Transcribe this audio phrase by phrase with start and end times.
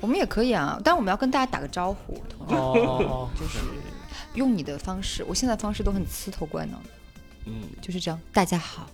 [0.00, 2.14] 我们也可以啊，但我们要跟大家打个招呼，
[3.38, 3.58] 就是
[4.34, 6.80] 用你的方式，我现在方式都很刺头怪脑，
[7.46, 8.20] 嗯，就是这样。
[8.32, 8.86] 大家好，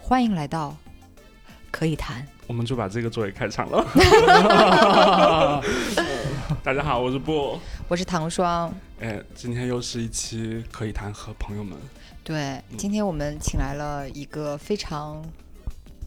[0.00, 0.76] 欢迎来到
[1.70, 2.26] 可以谈。
[2.46, 3.86] 我们就把这个作为开场了。
[6.64, 7.58] 大家好，我是布。
[7.86, 11.78] 我是唐双，哎，今天又是一期可以谈和朋友们。
[12.24, 15.24] 对，今天我们请来了一个非常，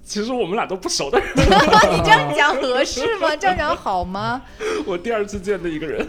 [0.03, 1.27] 其实我们俩都不熟的人，
[1.91, 3.33] 你这样讲合适吗？
[3.37, 4.41] 这样讲好吗？
[4.85, 6.07] 我第二次见的一个人。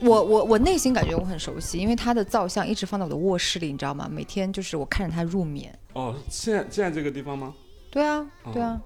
[0.00, 4.08] 我我我内心感觉我很熟悉，因为他的造像一直放在我的卧室里，你知道吗？
[4.10, 5.76] 每天就是我看着他入眠。
[5.94, 7.54] 哦，现在现在这个地方吗？
[7.90, 8.80] 对啊，对啊，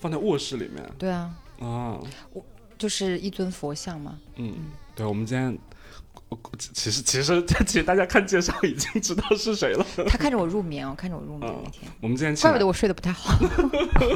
[0.00, 1.30] 放在卧室里面对啊，
[1.60, 1.98] 啊。
[2.32, 2.44] 我
[2.76, 4.18] 就是一尊佛像嘛。
[4.36, 4.54] 嗯，
[4.94, 5.56] 对，我们今天。
[6.28, 9.86] 我其实其实 其实大家看介绍已经知道是谁了。
[10.06, 13.38] 他看着我入眠哦，看着我入眠嗯每天，我们今天怪不得我睡得不太好。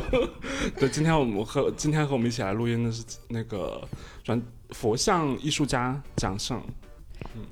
[0.79, 3.81] 对，今天我们和今天和我们一起来录音的是那个
[4.23, 4.41] 转
[4.71, 6.61] 佛像艺术家蒋胜。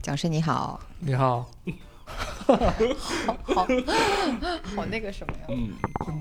[0.02, 1.50] 蒋胜你好，你好，
[2.46, 2.56] 好
[3.42, 3.66] 好
[4.76, 5.44] 好那个什么呀？
[5.48, 5.70] 嗯，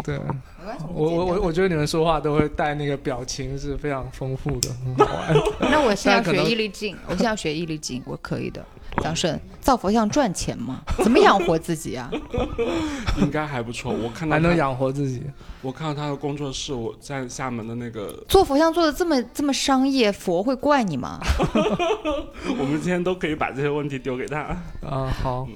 [0.04, 5.34] 对没关系，我我我我觉得你们说话都会带那个表情是非常丰富的，很好玩。
[5.72, 8.64] 那我现在要学毅力劲，我现在要学毅力劲，我可以的。
[9.02, 10.82] 蒋胜，造佛像赚钱吗？
[11.04, 12.10] 怎么养活自己啊？
[13.20, 13.92] 应该还不错。
[13.94, 15.22] 我看到，还能养活自己，
[15.62, 21.20] 我看到他的工作室，我在厦门的那个，做佛像做的这么这么商业，佛会怪你吗？
[22.58, 24.40] 我们今天都可以把这些问题丢给他。
[24.82, 25.48] 啊，好，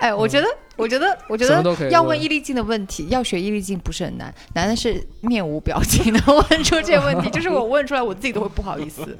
[0.00, 6.20] 哎，我觉得，我觉得，我觉得要问毅力劲的问题，要学毅力劲不是很难，难的是面无表情的
[6.50, 9.18] 问出这些问题，就是我问出来，我自己都会不好意思，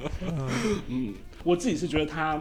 [0.87, 1.13] 嗯，
[1.43, 2.39] 我自己是觉得他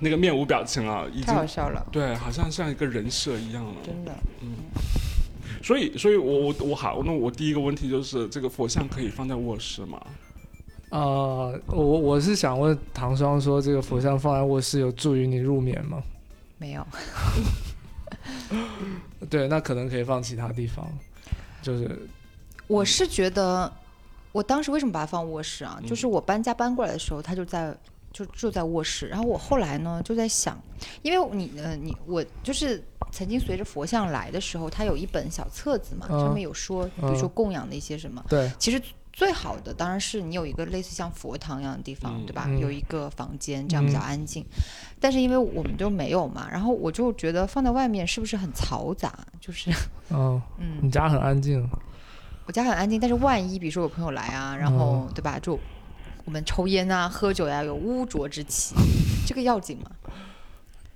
[0.00, 3.74] 那个面无表情啊，已经太好经笑了，对，好像像一个人设一样了。
[3.84, 4.12] 真的。
[4.42, 4.54] 嗯
[5.60, 10.00] 所以，所以我我我好，那我第一个问题就是，这个佛像可以放在卧室吗？
[10.90, 16.00] 呃，我我是想问唐双说，这个佛像放在卧室有助于你入眠吗？
[16.58, 16.86] 没有，
[19.28, 20.86] 对，那可能可以放其他地方，
[21.60, 22.08] 就是
[22.68, 23.70] 我是觉得，
[24.32, 25.76] 我当时为什么把它放卧室啊？
[25.82, 27.76] 嗯就是我搬家搬过来的时候，它就在
[28.12, 29.06] 就住在卧室。
[29.08, 30.60] 然后我后来呢就在想，
[31.02, 32.82] 因为你呃你我就是
[33.12, 38.24] 曾经随着佛像来的时候，它有一本小册子嘛，嗯上面有说，比如说嗯供养的一些什么。
[38.28, 38.80] 对，其实
[39.12, 42.44] 最好的当然是你有一个类似像佛堂一样的地方，嗯对吧？
[42.46, 44.44] 嗯有一个房间，这样比较安静。
[45.00, 49.12] 但是因为我们都没有嘛，然后我就觉得放在外面是不是很嘈杂？
[49.40, 49.70] 就是
[50.08, 51.68] 哦， 嗯，你家很安静，
[52.46, 55.58] 我家很安静，但是万一比如说有朋友来啊，然后、嗯对吧，就
[56.28, 58.74] 我们抽烟啊、喝酒呀、有污浊之气，
[59.26, 59.90] 这个要紧吗？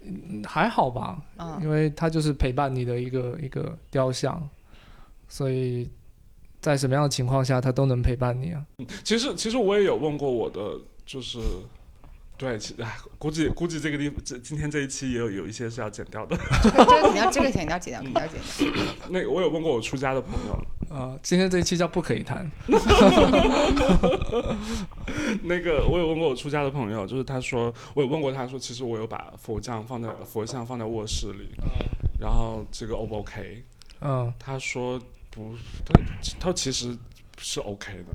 [0.04, 4.46] 嗯还好吧，嗯，因为它就是陪伴你的一个一个雕像，
[5.28, 5.88] 所以
[6.60, 8.62] 在什么样的情况下它都能陪伴你啊。
[9.02, 10.60] 其实，其实我也有问过我的，
[11.06, 11.38] 就是
[12.42, 16.36] 对，其哎，估计估计这个地这今天这一期也有有一些是要剪掉的。
[16.60, 18.40] 这个这个肯定要，这个肯定要剪掉，肯定要剪
[18.74, 18.84] 掉。
[19.10, 20.60] 那个我有问过我出家的朋友，
[20.90, 22.50] 呃， 今天这一期叫不可以谈，
[25.44, 31.48] 那个我有问过我出家的朋友，就是他说我有问过他说，其实我有把佛像放在佛像放在卧室里，
[32.18, 33.62] 然后这个 O 不 OK？
[34.00, 35.00] 嗯他说
[35.30, 35.54] 不，
[35.86, 35.94] 他
[36.40, 36.98] 他其实
[37.38, 38.06] 是 OK 的，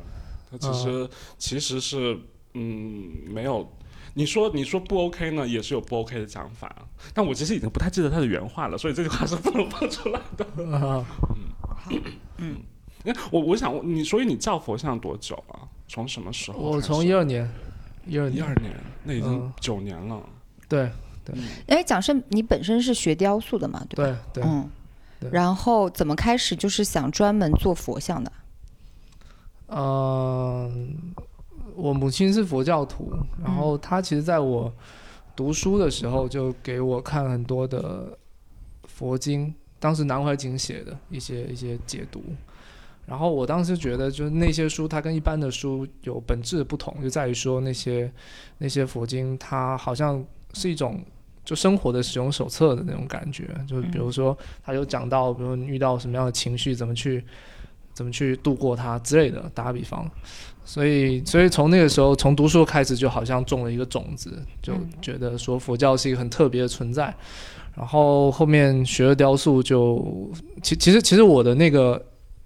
[0.52, 2.20] 他其实、其实是
[2.56, 3.66] 嗯没有。
[4.14, 6.74] 你说你说不 OK 呢，也是有不 OK 的讲法，
[7.14, 10.46] 但我其实已经不太记得他的原话了，所以这句话是不能放出来的。
[10.58, 11.06] 嗯，
[12.38, 12.58] 嗯，
[13.06, 15.68] 哎，我我想问你，所以你造佛像多久啊？
[15.88, 16.58] 从什么时候？
[16.60, 17.50] 我从一二年，
[18.06, 18.74] 一二年，一二年，
[19.04, 20.22] 那已经嗯九年了。
[20.68, 20.92] 对
[21.24, 21.36] 对。
[21.68, 24.20] 哎蒋胜，你本身是学雕塑的嘛，对吧？
[24.34, 24.70] 对对，嗯
[25.20, 25.30] 对。
[25.32, 28.32] 然后怎么开始就是想专门做佛像的？
[29.70, 30.98] 嗯，
[31.78, 33.14] 我母亲是佛教徒，
[33.44, 34.74] 然后她其实在我
[35.36, 38.18] 读书的时候就给我看很多的
[38.86, 42.24] 佛经，当时南怀瑾写的一些一些解读。
[43.06, 48.12] 然后我当时觉得，就是那些书它跟一般的书有本质的不同，就在于说那些
[48.58, 50.22] 那些佛经它好像
[50.54, 51.00] 是一种
[51.46, 53.48] 就生活的使用手册的那种感觉。
[53.66, 57.24] 就比如说，他有讲到，比如你遇到什么样的情绪，怎么去
[57.94, 59.50] 怎么去度过它之类的。
[59.54, 60.06] 打个比方，
[60.68, 67.16] 所以所以从那个时候，从读书开始，就好像种了一个种子，就觉得说佛教是一个很特别的存在。
[67.74, 70.06] 然后后面学了雕塑就，
[70.62, 72.00] 其其实其实我的那个。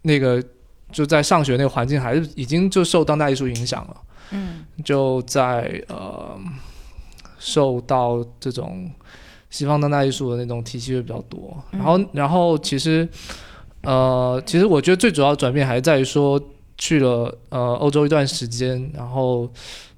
[0.03, 0.43] 那个
[0.91, 3.97] 就在上学那个环境，还是已经就受当代艺术影响了。
[4.31, 6.35] 嗯，就在呃，
[7.37, 8.89] 受到这种
[9.51, 11.55] 西方当代艺术的那种体系会比较多。
[11.69, 13.07] 然后，然后其实
[13.83, 16.41] 呃，其实我觉得最主要转变还是在于说
[16.81, 19.47] 去了呃欧洲一段时间，然后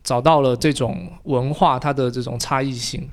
[0.04, 3.10] 找到了这种文化它的这种差异性，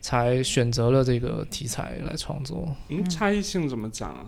[0.00, 2.66] 才选择了这个题材来创作。
[2.88, 4.26] 嗯，差异性怎么讲啊？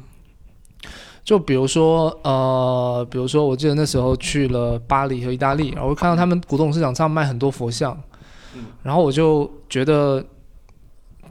[1.25, 8.00] 就比如说，呃，比如说，我记得那时候去了巴黎和意大利，然后看到他们古董市场上卖很多佛像，
[8.85, 10.25] 然后我就觉得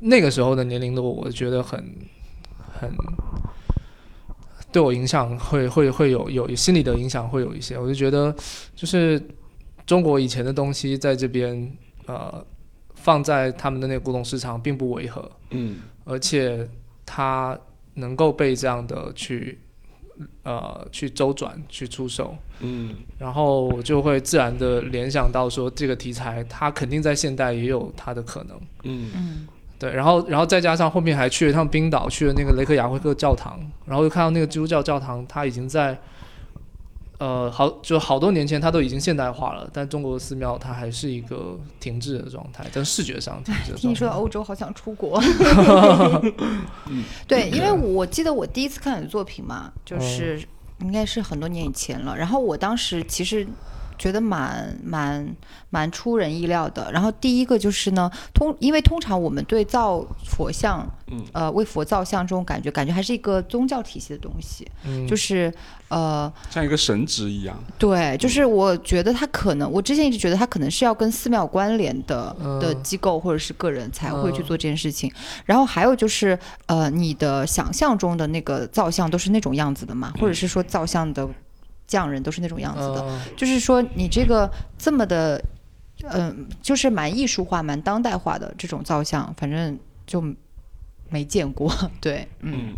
[0.01, 1.79] 那个时候的年龄的我，我觉得很
[2.77, 2.91] 很
[4.73, 8.35] 对我影响会会会有有心理的影响会有一些，我就觉得
[8.75, 9.21] 就是
[9.85, 11.71] 中国以前的东西在这边
[12.07, 12.45] 呃
[12.95, 16.67] 放在他们的那个古董市场并不违和，嗯，而且
[17.05, 17.57] 它
[17.93, 19.59] 能够被这样的去。
[20.43, 29.11] 呃，去周转去出售，嗯，然后我就会自然的联想到说，这个题材它肯定在现代也有它的可能，嗯。
[29.15, 29.47] 嗯，
[29.83, 35.99] 对，然后然后再加上后面还去了一趟冰岛，去了那个雷克雅未克教堂，然后又看到那个基督教教堂，它已经在。
[37.19, 43.73] 呃，好，就好多年前，它都已经现代化了，但中国的寺庙它还是一个停滞的状态，但视觉上停滞。
[43.75, 45.21] 听说欧洲好想出国。
[47.27, 50.41] 对，因为我记得我第一次看你的作品嘛，就是
[50.79, 52.17] 应该是很多年以前了。
[52.17, 53.47] 然后我当时其实。
[54.03, 55.35] 觉得蛮蛮
[55.69, 56.91] 蛮出人意料的。
[56.91, 65.53] 然后第一个就是呢，通因为通常我们对造佛像，嗯，呃，为佛造像这种感觉，感觉还是一个宗教体系的东西，嗯，就是
[65.87, 67.57] 呃，像一个神职一样。
[67.79, 75.09] 对，就是我觉得他可能，我之前一直觉得他可能是要跟寺庙关联的嗯的机构或者是个人才会去做这件事情。
[75.45, 81.25] 然后还有就是，呃，你的想象中的那个造像都是那种样子的嘛，或者是说造像的。
[81.93, 84.49] 匠人都是那种样子的，呃就是说你这个
[84.79, 85.39] 这么的，
[86.09, 90.19] 嗯、就是蛮艺术化、蛮当代化的这种造像，反正就
[91.11, 91.71] 没见过。
[92.01, 92.73] 对，嗯，嗯，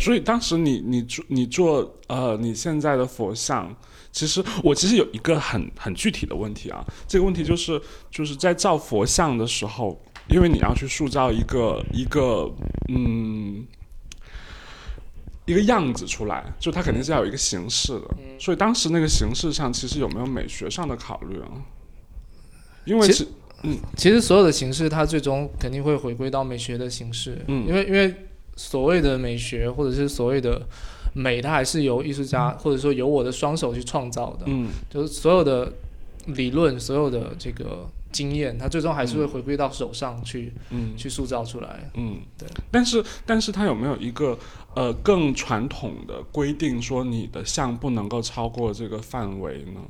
[0.00, 3.72] 所以当时你你做你做呃你现在的佛像，
[4.10, 7.80] 其实我其实有一个很很具体的问题啊，这个问题就是
[8.10, 9.96] 就是在造佛像的时候，
[10.28, 12.50] 因为你要去塑造一个一个
[12.88, 13.64] 嗯。
[15.50, 21.50] 一个样子出来，就它肯定是要有一个形式的，所以当时那个形式上其实有没有美学上的考虑啊？
[22.84, 23.28] 因为其其
[23.96, 27.66] 其实所有的形式，它最终肯定会回归到美学的形式，嗯。
[27.66, 28.14] 因为因为
[28.56, 30.62] 所谓的美学或者是所谓的
[31.14, 34.68] 美，它还是由艺术家或者说由我的双手去创造的，嗯。
[34.88, 35.72] 就是所有的
[36.26, 41.90] 理论，所有的这个经验，它最终还是会回归到手上去、嗯去塑造出来。
[41.94, 42.48] 嗯，对。
[42.70, 44.38] 但是，但是它有没有一个
[44.74, 49.80] 呃更传统的规定，说你的像不能够超过这个范围呢？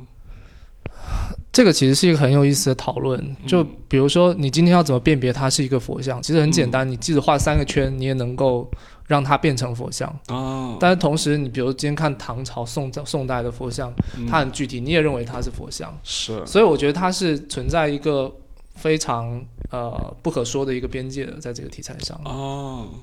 [1.53, 3.37] 这个其实是一个很有意思的讨论。
[3.47, 6.23] 就比如说，你今天要怎么辨别它是一个佛像？
[6.23, 8.71] 其实很简单，你即使画三个圈，你也能够
[9.11, 10.09] 让它变成佛像。
[10.29, 15.93] 啊，但是同时，你比如今天看唐朝、宋宋代的佛像，嗯它很具体，你也认为它是佛像。
[16.05, 18.33] 是所以我觉得它是存在一个
[18.77, 22.19] 非常呃不可说的一个边界的，在这个题材上。
[22.25, 22.87] 哦。
[22.93, 22.99] 嗯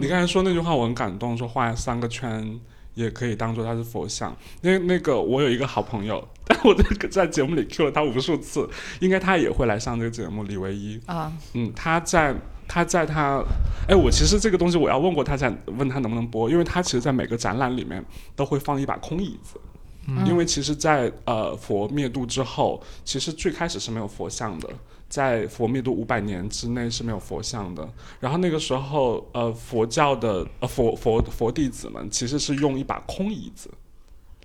[0.00, 2.58] 你刚才说那句话我很感动，说画三个圈
[2.94, 4.34] 也可以当做它是佛像。
[4.62, 8.66] 因为那个我有一个好朋友， 但我在在节目里 Q 了他无数次，
[9.00, 10.42] 应该他也会来上这个节目。
[10.44, 12.34] 李唯一，啊，嗯，他在
[12.72, 13.42] 他在他，
[13.88, 18.04] 哎，我其实这个东西我要问过他才问他能不能播，因为他其实在每个展览里面
[18.36, 19.60] 都会放一把空椅子。
[20.06, 24.68] 嗯因为其实在，呃佛灭度之后，其实最开始是没有佛像的，
[25.08, 27.86] 在佛灭度五百年之内是没有佛像的。
[28.20, 33.68] 然后那个时候，呃，佛教的呃佛佛佛弟子们其实是用一把空椅子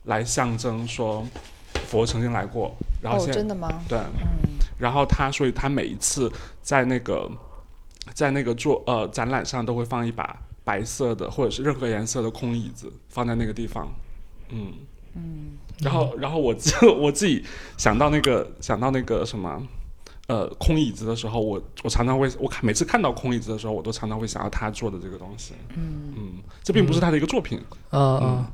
[0.05, 1.25] 来象征说
[1.87, 3.69] 佛曾经来过，然后哦，现在、真的吗？
[3.87, 7.31] 对，嗯然后他，所以他每一次在那个
[8.13, 13.87] 在那个做呃展览上都会放一把白色的或者是任何颜色的空椅子放在那个地方，
[14.49, 14.73] 嗯。
[15.17, 17.41] 嗯，然后然后我自 我自己
[17.77, 19.65] 想到那个想到那个什么
[20.27, 25.53] 呃空椅子的时候，我我常常会我看每次看到空椅子的时候，我都常常会想到他做的这个东西。
[25.69, 27.61] 嗯，嗯，这并不是他的一个作品。
[27.91, 28.45] 嗯嗯，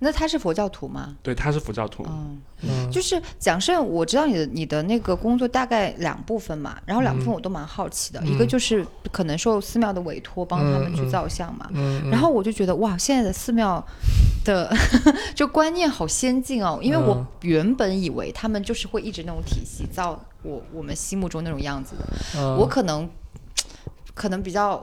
[0.00, 1.16] 那他是佛教徒吗？
[1.22, 2.04] 对，他是佛教徒。
[2.08, 2.90] 嗯，嗯。
[2.90, 8.28] 就是蒋胜，我知道你的你的那个工作大概两部分嘛，然后两部分嗯我都蛮好奇的，嗯。
[8.28, 13.84] 一个就是可能受寺庙的委托帮他们去嗯嗯造像嘛，嗯，然后我就觉得哇，现在的寺庙
[14.44, 14.72] 的
[15.34, 17.26] 就观念好先进哦，因为我嗯。
[17.42, 22.06] 原本以为他们就是会一直那种体系造我我们心目中那种样子的，
[22.38, 22.56] 嗯。
[22.56, 23.08] 我可能
[24.14, 24.82] 可能比较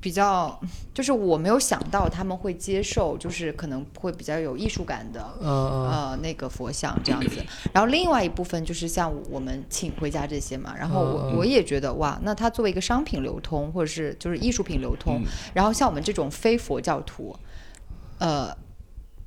[0.00, 0.60] 比较，
[0.94, 5.20] 就是我没有想到他们会接受，就是可能会比较有艺术感的。
[5.40, 15.26] 呃，那个佛像这样子， 然后另外一部分就是像我们请回家这些嘛，然后我我也觉得哇，那它作为一个商品流通，或者是就是艺术品流通，嗯。
[15.54, 17.34] 然后像我们这种非佛教徒，
[18.18, 18.56] 呃，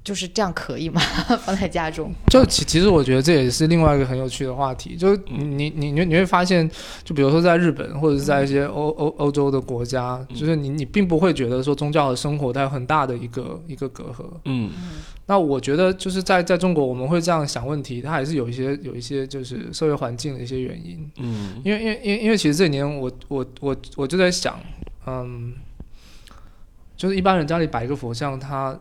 [0.04, 1.00] 就是这样可以吗？
[1.46, 2.12] 放在家中？
[2.28, 6.70] 就其其实我觉得这也是另外一个很有趣的话题，就是你你你你你会发现，
[7.04, 14.26] 就比如说在日本或者是在一些欧欧欧洲的国家，就是你你并不会觉得说宗教和生活它有很大的一个一个隔阂。
[14.46, 14.72] 嗯
[15.28, 21.10] 那我觉得就是在在中国我们会这样想问题，它还是有一些有一些就是社会环境的一些原因。
[21.20, 24.60] 嗯因为因为因为因为其实这几年我我我我就在想，
[25.06, 25.54] 嗯，
[26.98, 28.78] 就是一般人家里摆一个佛像，他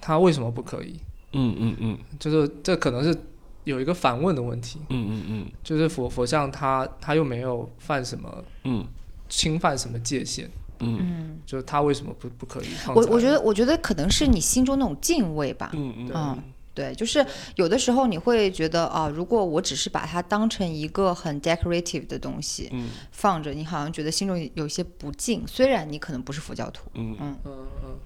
[0.00, 0.98] 他为什么不可以？
[1.32, 1.98] 嗯嗯嗯。
[2.18, 3.16] 就是这可能是
[3.64, 5.46] 有一个反问的问题，嗯嗯嗯。
[5.62, 8.86] 就是佛佛像他他又没有犯什么嗯。
[9.28, 10.98] 侵犯什么界限，嗯。
[11.00, 12.94] 嗯，就是他为什么不不可以放？
[12.96, 15.70] 我我觉得我觉得可能是你心中那种敬畏吧。
[15.74, 16.10] 嗯嗯。
[16.12, 16.42] 嗯，
[16.74, 22.88] 对，就是有的时候你会觉得啊，如果我只是把它当成一个很 decorative 的东西嗯。
[23.12, 25.46] 放着，你好像觉得心中有一些不敬。
[25.46, 27.16] 虽然你可能不是佛教徒，嗯。
[27.20, 27.36] 嗯。
[27.44, 27.52] 嗯
[27.84, 27.98] 嗯，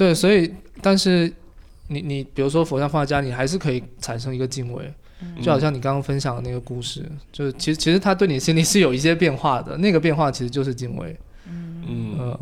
[0.00, 1.30] 对，所以但是
[1.88, 4.90] 你你比如说佛像放在家你，还是可以产生一个敬畏。
[5.22, 11.14] 嗯就好像你刚刚分享的那个故事，就是其实其实他对你心里是有一些变化的，那个变化其实就是敬畏。
[11.46, 12.38] 嗯嗯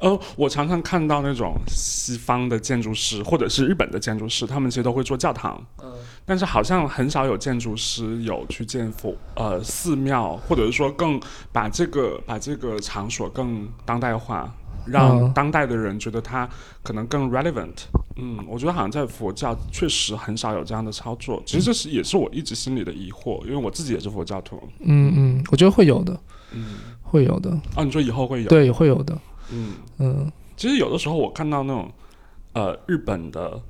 [0.00, 5.92] 呃，我常常看到那种西方的建筑师或者是日本的建筑师，他们其实都会做教堂，嗯
[6.24, 11.20] 但是好像很少有建筑师有去建佛呃寺庙，或者是说更
[11.52, 14.52] 把这个把这个场所更当代化，
[14.90, 16.48] 让嗯当代的人觉得它
[16.82, 17.74] 可能更 relevant。
[18.16, 21.42] 嗯，我觉得好像在佛教确实很少有这样的操作。
[21.46, 24.60] 其实这是也是我一直心里的疑惑，因为我自己也是佛教徒。
[24.80, 26.18] 嗯嗯，我觉得会有的，
[26.52, 29.16] 嗯，会有的，啊，你说以后会有？，对，会有的。
[29.52, 29.74] 嗯。
[29.98, 31.88] 嗯其实有的时候我看到那种，
[32.54, 33.60] 呃，日本的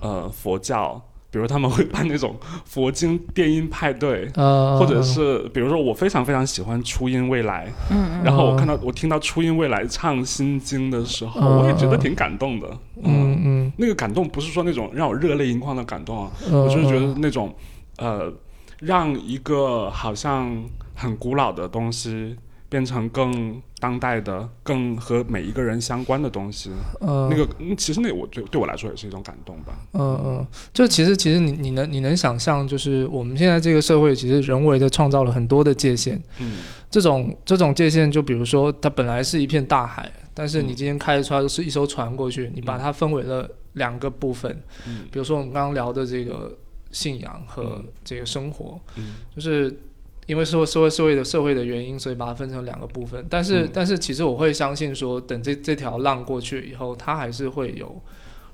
[0.00, 12.68] 呃佛教，比如他们会办那种佛经电音派对，呃，或者是比如说我非常非常喜欢初音未来，嗯然后我看到我听到初音未来唱心经的时候，嗯我也觉得挺感动的。
[13.02, 16.62] 嗯嗯，那个感动不是说那种让我热泪盈眶的感动啊，嗯。
[16.62, 17.54] 我就是觉得那种
[17.98, 18.32] 呃，
[18.80, 22.36] 让一个好像很古老的东西。
[22.70, 27.28] 变成更当代的、更和每一个人相关的东西，呃。
[27.30, 29.78] 那个嗯其实那我对对我来说也是一种感动吧。
[29.92, 36.58] 嗯嗯，就其实其实你你能你能想象，就是我们现在这个社会其实人为的创造了很多的界限，嗯。
[36.88, 44.50] 这种这种界限，就比如说它本来是一片大海，但是你嗯今天开出来是一艘船过去，你把它分为了两个部分，
[44.86, 45.06] 嗯。
[45.10, 46.56] 比如说我们刚刚聊的这个
[46.92, 47.84] 信仰和嗯。
[48.04, 49.14] 这个生活，嗯。
[49.34, 49.76] 就是
[50.30, 53.26] 因为社会社会社会的社会的原因，所以把它分成两个部分。
[53.28, 58.00] 但是、嗯但是其实我会相信说，等这这条浪过去以后，它还是会有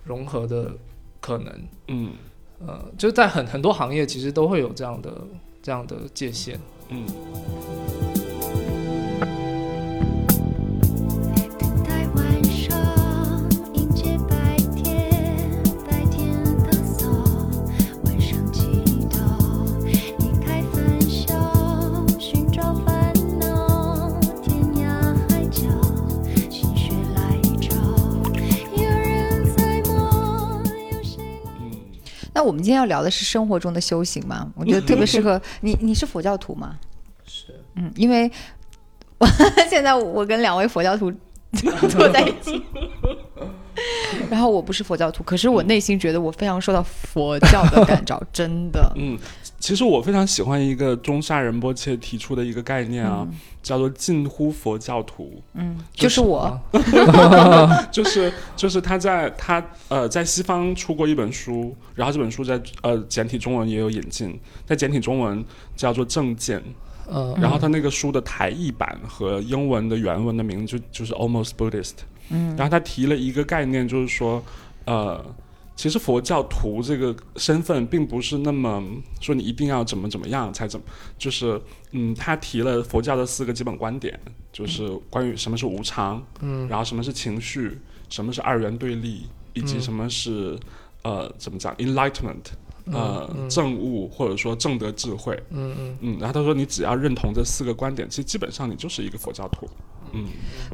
[0.04, 0.72] 融合的
[1.20, 1.52] 可能。
[1.88, 2.12] 嗯
[2.66, 5.12] 呃，就是在很很多行业其实都会有这样的
[5.62, 6.58] 这样的界限。
[6.88, 7.04] 嗯
[32.36, 34.46] 那我们今天要聊的是生活中的修行嘛？
[34.54, 35.74] 我觉得特别适合 你。
[35.80, 36.76] 你是佛教徒吗？
[37.24, 38.30] 是，嗯，因为
[39.16, 39.26] 我
[39.70, 41.10] 现在我跟两位佛教徒
[41.88, 42.62] 坐在一起，
[44.30, 48.92] 然后我不是佛教徒，可是我内心觉得我非常受到佛教的感召，真的。
[48.96, 49.18] 嗯，
[49.58, 53.26] 其实我非常喜欢一个中沙仁波切提出的一个概念啊，
[53.62, 56.60] 叫做近乎佛教徒，嗯，就就是是我，
[57.90, 66.58] 就是就是他在他呃在西方出过一本书，然后这本书在呃简体中文也有引进，在简体中文叫做《正见》，
[67.10, 71.94] 嗯，然后他那个书的台译版和英文的原文的名字就就是 Almost Buddhist，
[72.30, 72.54] 嗯。
[72.56, 74.42] 然后他提了一个概念，就是说，
[74.84, 75.24] 呃，
[75.74, 78.82] 其实佛教徒这个身份并不是那么
[79.20, 80.86] 说你一定要怎么怎么样才怎么，
[81.18, 81.60] 就是
[81.92, 84.18] 嗯，他提了佛教的四个基本观点，
[84.52, 86.66] 就是关于什么是无常，嗯。
[86.68, 87.78] 然后什么是情绪，
[88.08, 89.80] 什么是二元对立，以及嗯。
[89.80, 90.58] 什么是、
[91.02, 92.46] 呃怎么讲 enlightenment，
[92.86, 93.48] 呃、嗯。
[93.48, 95.98] 正悟或者说正德智慧，嗯嗯。
[96.00, 99.68] 嗯，然后他说你只要认同这四个观点，其实基本上你就是一个佛教徒，
[100.16, 100.26] 嗯。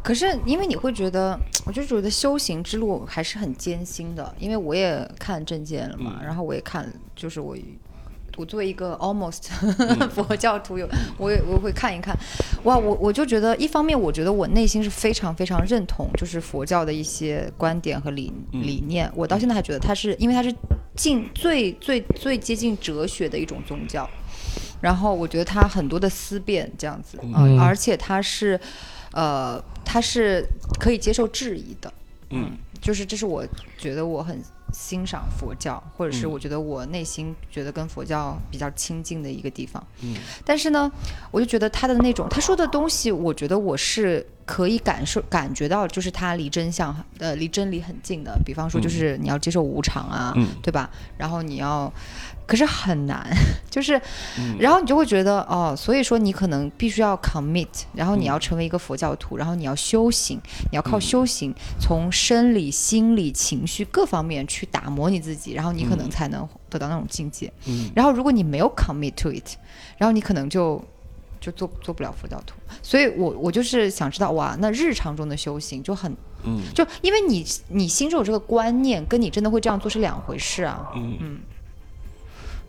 [0.02, 6.25] 可是因为你会觉得， 我就觉得修行之路还是很艰辛的，因为我也看证件了嘛，嗯。
[6.26, 7.56] 然后我也看，就是我。
[8.38, 10.08] 我作为一个 almost 嗯。
[10.08, 12.16] 佛教徒有，我也我会看一看，
[12.64, 18.62] 哇，我我就觉得一方面我觉得我内心是非常非常认同，就是佛教的一些观点和理嗯。
[18.62, 20.50] 理念，我到现在还觉得它是因为它是
[20.96, 24.08] 近最最最接近哲学的一种宗教，
[24.80, 27.61] 然后我觉得它很多的思辨这样子，嗯。
[27.61, 28.58] 而且它是，
[29.12, 30.45] 呃，他是
[30.78, 31.92] 可以接受质疑的，
[32.31, 33.47] 嗯就是这是我
[33.78, 34.42] 觉得我很
[34.73, 39.85] 欣赏佛教，或者是嗯我觉得我内心觉得跟佛教比较亲近的一个地方。
[40.02, 40.90] 嗯但是呢，
[41.31, 48.37] 我就觉得他的那种他说的东西，我觉得我是可以感受感觉到，就是他离真相呃离真理很近的。
[48.45, 50.90] 比方说，就是你要接受无常啊，嗯对吧？
[51.16, 51.92] 然后你要，
[52.46, 53.26] 可是很难，
[53.70, 54.00] 就是，
[54.38, 54.56] 嗯。
[54.58, 58.28] 然后你就会觉得哦，所以说你可能必须要 commit，然后你嗯。
[58.28, 61.00] 要成为一个佛教徒，然后你要修行，你要靠嗯。
[61.00, 66.11] 修行，从生理、心理、情绪各方面去打磨你自己，然后你可能嗯。
[66.11, 67.52] 才能得到那种境界。
[67.66, 67.90] 嗯。
[67.94, 69.56] 然后如果你没有 commit to it，
[69.96, 70.82] 然后你可能就
[71.40, 72.54] 就做做不了佛教徒。
[72.82, 76.61] 所以我我就是想知道，哇，那日常中的修行就很嗯。
[76.74, 80.90] 就因为你你心中有这个观念，跟你真的会这样做是两回事啊。
[80.96, 81.16] 嗯。
[81.20, 81.40] 嗯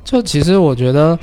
[0.04, 1.18] 就其实我觉得，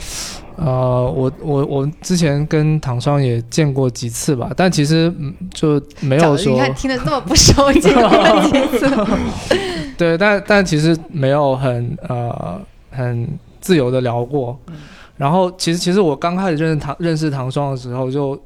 [0.57, 8.89] 呃，我我我之前跟唐双也见过几次吧，但其实嗯就没有说你看听得这么不熟，见过几次。
[9.99, 13.29] 对，但但其实没有很呃很
[13.61, 14.59] 自由的聊过。
[14.69, 14.75] 嗯
[15.21, 18.41] 然后其实其实我刚开始认识唐认识唐双的时候，就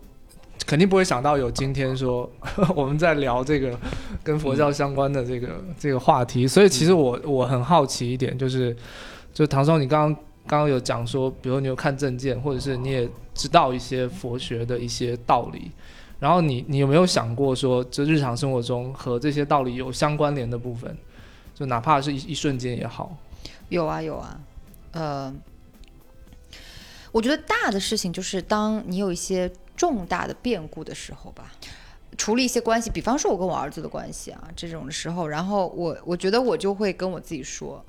[0.66, 2.28] 肯定不会想到有今天说
[2.74, 3.70] 我们在聊这个
[4.24, 6.48] 跟佛教相关的这个、这个话题。
[6.48, 8.76] 所以其实我我很好奇一点，就是
[9.34, 15.70] 就唐松，你刚刚刚刚有讲说，比如你有看证件，或者是你也知道一些佛学的一些道理。
[16.20, 20.96] 然后你你有没有想过说，就日常生活中和这些道理有相关联的部分？
[21.54, 23.16] 就哪怕是一一瞬间也好。
[23.68, 24.40] 有啊有啊，
[24.92, 25.34] 呃，
[27.12, 31.52] 我觉得大的事情就是当你有一些重大的变故的时候吧，
[32.16, 37.84] 处理一些关系，比方说我跟我儿子的关系啊这种的时候，然后我我觉得我就会跟我自己说，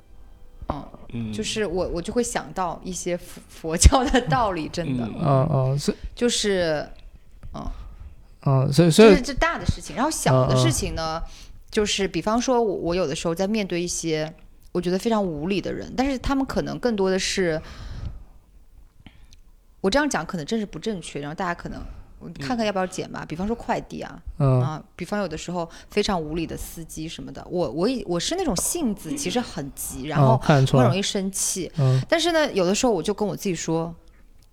[0.68, 6.88] 嗯，嗯，就是我我就会想到一些佛 佛教的道理，真的、嗯嗯嗯，是就是
[7.54, 7.64] 嗯。
[8.48, 11.20] 嗯，所以所以这是这大的事情，然后小的事情呢，
[11.68, 14.32] 就是比方说我我有的时候在面对一些
[14.70, 17.60] 我觉得非常无理的人，但是他们可能更多的是，
[19.80, 21.82] 我这样讲可能真是不正确，然后大家可能。
[22.26, 24.60] 我看看要不要减吧，比方说快递啊，嗯。
[24.60, 32.00] 啊，比方有的时候非常无理的司机什么的，我我以我是那种性子其实很急，然后很容易生气，嗯。
[32.08, 33.94] 但是呢，有的时候我就跟我自己说，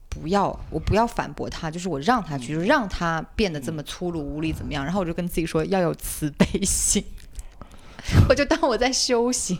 [0.10, 4.86] 不要，我不要反驳他，就是我让他去，就是让他变得这么粗鲁无礼怎么样？
[4.86, 7.04] 然后我就跟自己说要有慈悲心，
[8.30, 9.58] 我就当我在修行。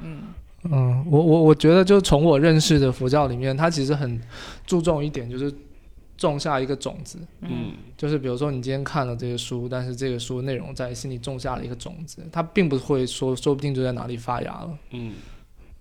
[0.00, 0.22] 嗯。
[0.68, 4.20] 嗯，我我我觉得就从我认识的佛教里面，他其实很
[4.66, 5.54] 注重一点，就是
[6.16, 7.18] 种下一个种子。
[7.40, 14.78] 嗯就是比如说你今天看了这个书，但是这个书内容在心里种下了一个种子，它并不会说说不定就在哪里发芽了。
[14.90, 15.14] 嗯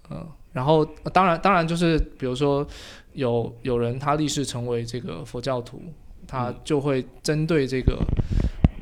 [0.09, 2.65] 嗯，然后呃当然当然就是比如说
[3.13, 5.81] 有有人他立誓成为这个佛教徒，
[6.27, 7.97] 他嗯就会针对这个，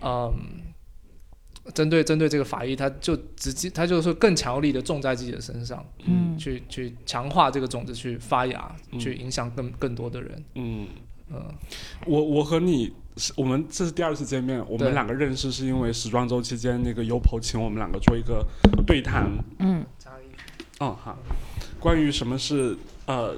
[0.01, 0.33] 嗯，
[1.73, 10.43] 针对针对这个法医，他就直接他就是更强力的种在自己的身上，嗯去去强化这个种子去发芽，嗯去影响更更多的人。
[10.55, 10.87] 嗯，
[11.33, 11.53] 嗯。
[12.05, 18.45] 我我和你是我们这是第二次见面，我们两个认识是因为时装周期间那个 UPO 请我们两个做一个
[18.85, 19.85] 对谈，嗯。
[20.79, 20.95] 嗯。
[20.95, 21.17] 好，
[21.79, 23.33] 关于什么是呃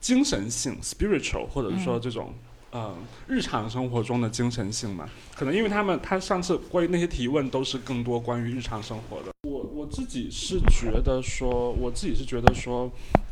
[0.00, 2.32] 精神性 spiritual，或者说这种、
[2.70, 2.94] 呃
[3.26, 9.32] 日常生活中的精神性嘛，可能因为他们他上次关于那些提问都是更多关于日常生活的。
[9.42, 12.88] 我我自己是觉得说，我自己是觉得说，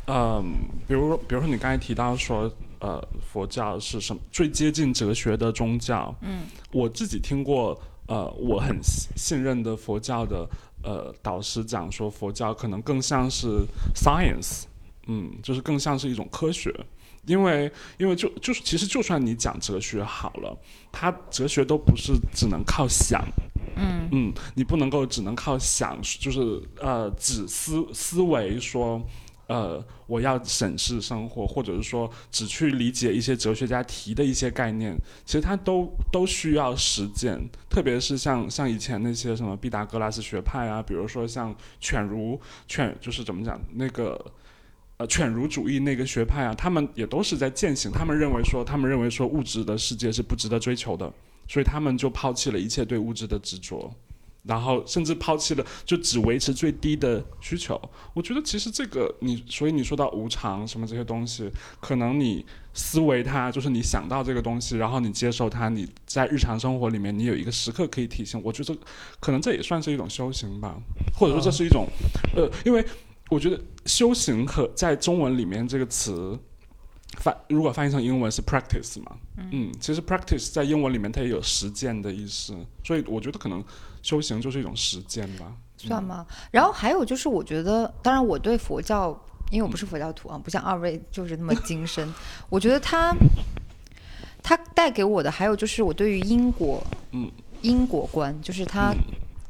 [0.07, 0.43] 嗯、
[0.85, 2.51] 比如比如说你刚才提到说。
[2.83, 6.13] 呃，佛教是什么最接近哲学的宗教？
[6.19, 6.41] 嗯。
[6.69, 10.45] 我自己听过，呃，我很信信任的佛教的
[10.83, 13.65] 呃导师讲说，佛教可能更像是
[13.95, 14.63] science，
[15.07, 16.75] 嗯，就是更像是一种科学，
[17.25, 20.53] 因为因为就就是其实就算你讲哲学好了，
[20.91, 23.23] 它哲学都不是只能靠想，
[23.77, 24.09] 嗯。
[24.11, 29.01] 嗯，你不能够只能靠想，就是呃，只思思维说，
[29.53, 37.39] 呃，我要审视生活，或者是说只去理解一些哲学家提的一些概念，其实它都都需要实践，
[37.69, 44.19] 特别是像像以前那些什么毕达哥拉斯学派啊，比如说像犬儒犬，就是怎么讲那个。
[44.97, 47.91] 呃，犬儒主义那个学派啊，他们也都是在践行。
[47.91, 51.11] 他们认为说，他们认为说，物质的世界是不值得追求的，
[51.47, 53.91] 所以他们就抛弃了一切对物质的执着，
[54.43, 57.79] 然后甚至抛弃了就只维持最低的需求。
[58.13, 68.41] 我觉得其实这个你，所以你说到无常什么这些东西，可能你思维它就是你想到这个东西，然后你接受它，你在日常生活里面你有一个时刻可以体现。
[68.43, 68.77] 我觉得
[69.19, 70.75] 可能这也算是一种修行吧，
[71.17, 71.87] 或者说这是一种，
[72.35, 72.85] 呃，因为
[73.29, 76.37] 我觉得修行和在中文里面这个词。
[77.17, 83.63] 翻如果翻译成英文是 practice 嘛，嗯，其实 practice 在英文里面它也有实践的意思，所以我觉得可能
[84.01, 85.51] 修行就是一种实践吧。
[85.77, 86.25] 算吗？
[86.49, 89.09] 然后还有就是，我觉得，当然我对佛教，
[89.51, 92.11] 因为我不是佛教徒啊，不像二位就是那么精深。
[92.49, 93.13] 我觉得它，
[94.41, 97.29] 它带给我的还有就是我对于因果，嗯，
[97.61, 98.93] 因果观，就是它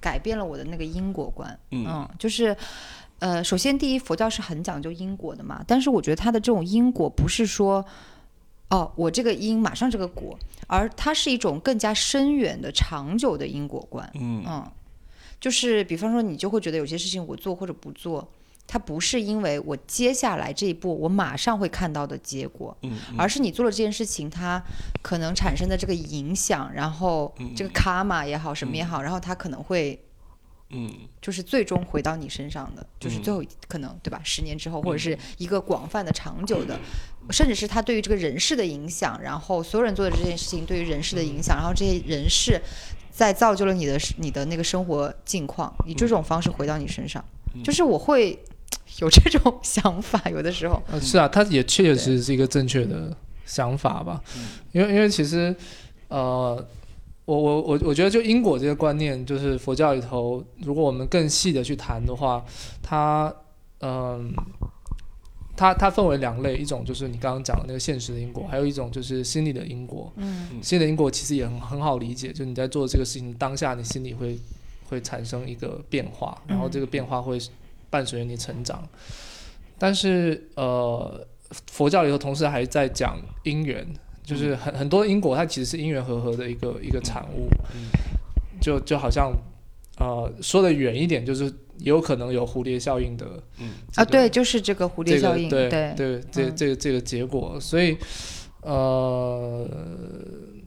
[0.02, 1.60] 改变了我的那个因果观。
[1.72, 2.56] 嗯就是。
[3.24, 7.86] 呃，首先，第一，佛教是很讲究因果的嘛，但是我觉得它的这种因果不是说，
[8.70, 14.12] 哦，我这个因马上这个果，而它是一种更加深远的、长久的因果观。
[14.16, 14.70] 嗯嗯，
[15.40, 18.30] 就是比方说，你就会觉得有些事情我做或者不做，
[18.68, 24.62] 它不是因为我接下来这一步我马上会看到的结果，嗯而是你做了这件事情，它
[25.02, 29.98] 可能产生的这个影响，然后这个卡玛也好，什么也好，然后它可能会
[30.74, 30.92] 嗯。
[31.22, 34.20] 就是最终回到你身上的，就是最后可能对吧？
[34.26, 36.78] 十年之后，或者是一个广泛的、长久的，
[37.30, 42.60] 甚至是他对于这个人事的影响，然后所有人做的这件事情对于人事的影响，然后这些人事
[43.10, 47.24] 在造就了你的你的那个生活境况，以这种方式回到你身上，
[47.64, 48.38] 就是我会
[49.00, 54.22] 有这种 想法，有的时候，呃，是啊，他也确确实实是一个正确的想法吧，
[54.74, 55.56] 因为因为其实，
[56.10, 56.68] 呃，
[57.26, 62.44] 我我我我觉得就因果这个观念，就是佛教里头，如果我们更细的去谈的话，
[62.82, 63.34] 它
[63.80, 64.34] 嗯、
[65.56, 70.12] 它它分为两类，一种就是你刚刚讲的那个现实的因果，还有一种就是心理的因果。
[70.16, 74.38] 嗯心理的因果其实也很很好理解，就你在做这个事情当下，你心里会
[74.90, 77.38] 会产生一个变化，然后这个变化会
[77.90, 78.88] 伴随着你成长。
[79.78, 81.26] 但是呃，
[81.68, 83.86] 佛教里头同时还在讲因缘，
[84.24, 87.50] 就是很很多因果，它其实是因缘和合的一个一个产物。
[88.62, 89.30] 就就好像
[90.00, 93.26] 呃说的远一点，就是有可能有蝴蝶效应的
[93.96, 96.56] 啊，对，就是这个蝴蝶效应，这个对对对，这嗯。
[96.56, 97.98] 这个这个结果，所以
[98.62, 99.68] 呃，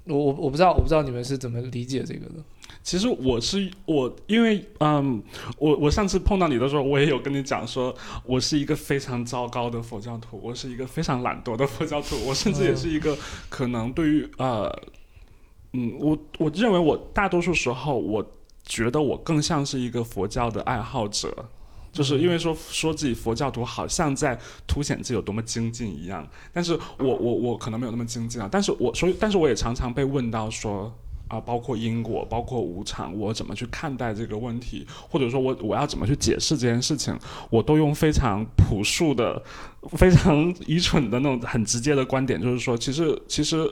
[0.07, 2.35] 我我我不知道我不知道你们是怎么理解这个的。
[2.83, 5.21] 其实我是我，因为嗯，
[5.59, 7.93] 我我上次碰到你的时候，我也有跟你讲说，
[8.25, 13.17] 我是一个非常糟糕的佛教徒，我是一个非常懒惰的佛教徒，我甚至也是一个
[13.49, 14.73] 可能对于呃，
[15.73, 18.25] 嗯，我我认为我大多数时候，我
[18.65, 21.49] 觉得我更像是一个佛教的爱好者。
[21.97, 30.93] 就是因为说说自己佛教徒，好像在凸显自己有多么精进一样，但是我我我可能没有那么精进啊，但是我所以，但是我也常常被问到说，
[31.29, 39.43] 啊，包括因果，包括无常，我怎么去看待这个问题，或者说我我要怎么去解释这件事情，我都用非常朴素的、
[39.93, 43.67] 非常愚蠢的那种很直接的观点，就是说，其实其实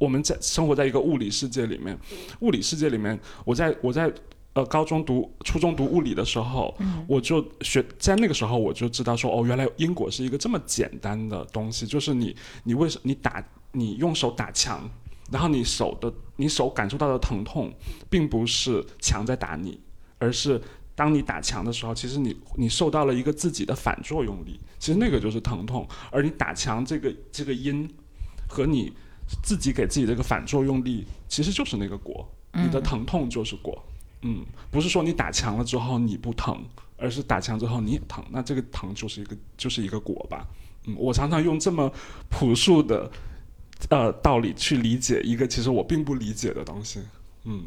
[0.00, 1.96] 我们在生活在一个物理世界里面，
[2.40, 4.12] 物理世界里面，我在我在。
[4.52, 12.34] 呃，高中读、初中读物理的时候，我就学在那个时候我就知道说，哦，原来因果是一个这么简单的东西，就是你
[12.64, 14.90] 你为什你打你用手打墙，
[15.30, 17.72] 然后你手的你手感受到的疼痛，
[18.08, 19.78] 并不是墙在打你，
[20.18, 20.60] 而是
[20.96, 27.88] 当你打墙的时候，其实你你受到了一个自己的反作用力，其实那个就是疼痛，而你打墙这个这个因
[28.48, 28.92] 和你
[29.44, 33.80] 自己给自己这个反作用力，其实就是那个果，你的疼痛就是果。
[33.86, 33.89] 嗯，
[34.70, 36.62] 不是说你打墙了之后你不疼，
[36.96, 40.46] 而是打墙之后你也疼，那这个疼就是一个就是一个果吧。
[40.86, 41.90] 嗯，我常常用这么
[42.28, 43.10] 朴素的
[43.88, 47.00] 呃道理去理解一个其实我并不理解的东西。
[47.44, 47.62] 嗯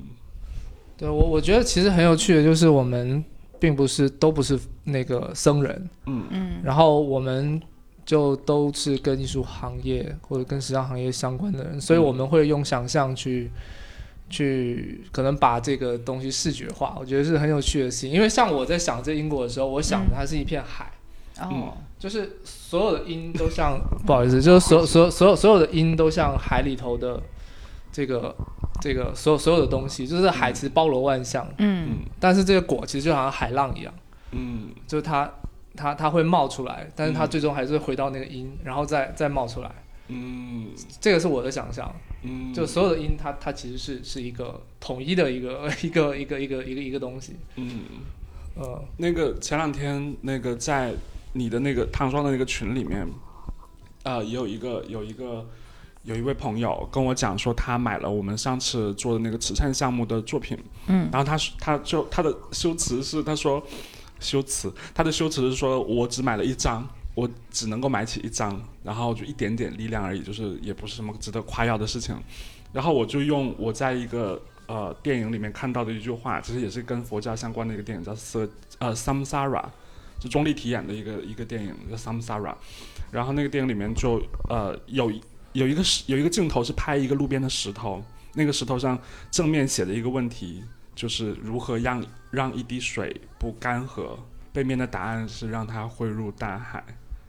[0.95, 3.23] 对我我觉得其实很有趣的就是我们
[3.59, 7.59] 并不是都不是那个僧人，嗯嗯然后我们
[8.05, 13.51] 就都是跟艺术行业或者跟时尚行业相关的人，所以我们会用想象去。
[14.29, 18.12] 去可能把这个东西视觉化，我觉得是很有趣的事情。
[18.12, 20.91] 因为像我在想这因果的时候，我想的它是一片海，
[21.39, 27.21] 哦，就是所有的因都像，不好意思，就是所所所有所有的因都像海里头的
[27.91, 28.36] 这个
[28.81, 31.89] 这个所有所有的东西，就是海其实包罗万象，嗯。
[31.91, 33.93] 嗯但是这个果其实就好像海浪一样，
[34.31, 34.69] 嗯。
[34.88, 35.31] 就是它
[35.75, 37.29] 它它会冒出来，但是它嗯。
[37.29, 39.71] 最终还是回到那个音，然后再再冒出来。
[40.07, 40.67] 嗯
[40.99, 47.35] 这个是我的想象，嗯，就所有的音它，它其实是是一个统一的一个 一个一个一个一个一个东西。
[47.55, 47.81] 嗯。
[48.55, 50.93] 呃，那个前两天那个在
[51.33, 53.03] 你的那个唐双的那个群里面，
[54.03, 55.43] 呃，也有一个有一个
[56.03, 63.59] 有一位朋友跟我讲说，他买了我们上次做的那个慈善项目的作品，嗯然后他说他就他的修辞是他说
[64.19, 66.87] 修辞，他的修辞是说我只买了一张。
[67.15, 72.15] 我只能够买起一张，然后就一点点力量而已，就是也不是什么值得夸耀的事情。
[72.71, 78.49] 然后我就用我在一个呃电影里面看到的一句话，其实也是跟佛教相关的一个电影，叫《色
[78.80, 79.62] 呃 Samsara》，
[80.19, 82.41] 是钟丽缇演的一个一个电影叫《Samsara》。
[83.12, 85.21] 然后那个电影里面就呃有一
[85.52, 88.97] 有一个石有一个镜头是拍一个路边的石头，那个石头上
[89.30, 90.63] 正面写的一个问题
[90.95, 94.17] 就是如何让让一滴水不干涸，
[94.52, 96.84] 背面的答案是让它汇入大海。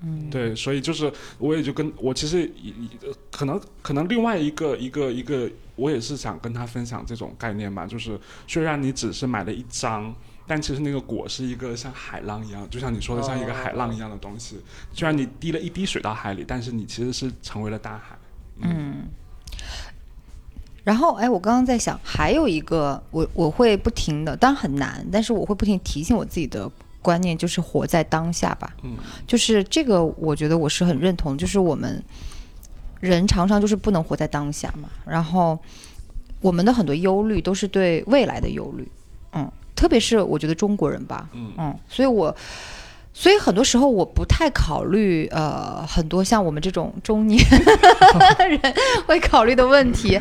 [0.05, 2.51] 嗯，对，所以就是我也就跟我其实
[3.31, 10.15] 可能可能另外一个一个一个，我也是想跟他分享这种概念吧，就是虽然你只是买了一张。
[10.47, 14.61] 但其实那个果是一个像海浪一样，就像你说的，像一个海浪一样的东西。
[14.93, 18.19] 虽然你滴了一滴水到海里，但是你其实是成为了大海。
[18.61, 19.09] 嗯。
[20.85, 26.71] 然后，哎，我刚刚在想，还有一个，我我会不停的，当然很难，但是我会不停提醒我自己的
[27.05, 28.75] 观念，就是活在当下吧。
[28.83, 32.03] 嗯就是这个，我觉得我是很认同，就是我们
[33.01, 34.89] 人常常就是不能活在当下嘛。
[35.07, 35.59] 然后，
[36.41, 38.89] 我们的很多忧虑都是对未来的忧虑，
[39.33, 42.35] 嗯，特别是我觉得中国人吧，嗯嗯，所以我，
[43.17, 47.41] 所以很多时候我不太考虑，呃，很多像我们这种中年
[48.51, 48.75] 人
[49.07, 50.19] 会考虑的问题，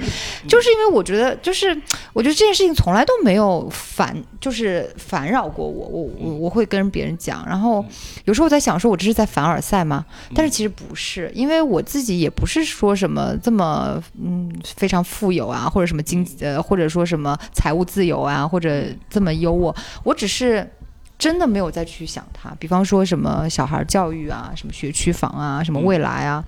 [0.47, 1.75] 就是因为我觉得，就是
[2.13, 7.83] 我觉得这件事情从来都没有烦，就是烦扰过我，我我我会跟别人讲，然后
[8.25, 10.05] 有时候我在想，说我这是在凡尔赛吗？
[10.35, 20.69] 但是其实不是，因为我自己也不是说什么这么嗯非常富有啊，或者什么经济呃，或者说什么财务自由啊，或者这么优渥，我只是
[21.17, 22.55] 真的没有再去想它。
[22.59, 26.43] 比方说什么小孩教育啊，什么学区房啊，什么未来啊，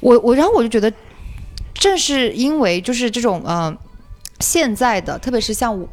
[0.00, 0.92] 我我然后我就觉得，
[1.74, 3.78] 正是因为就是这种嗯、呃
[4.40, 5.88] 现在的，特别是像我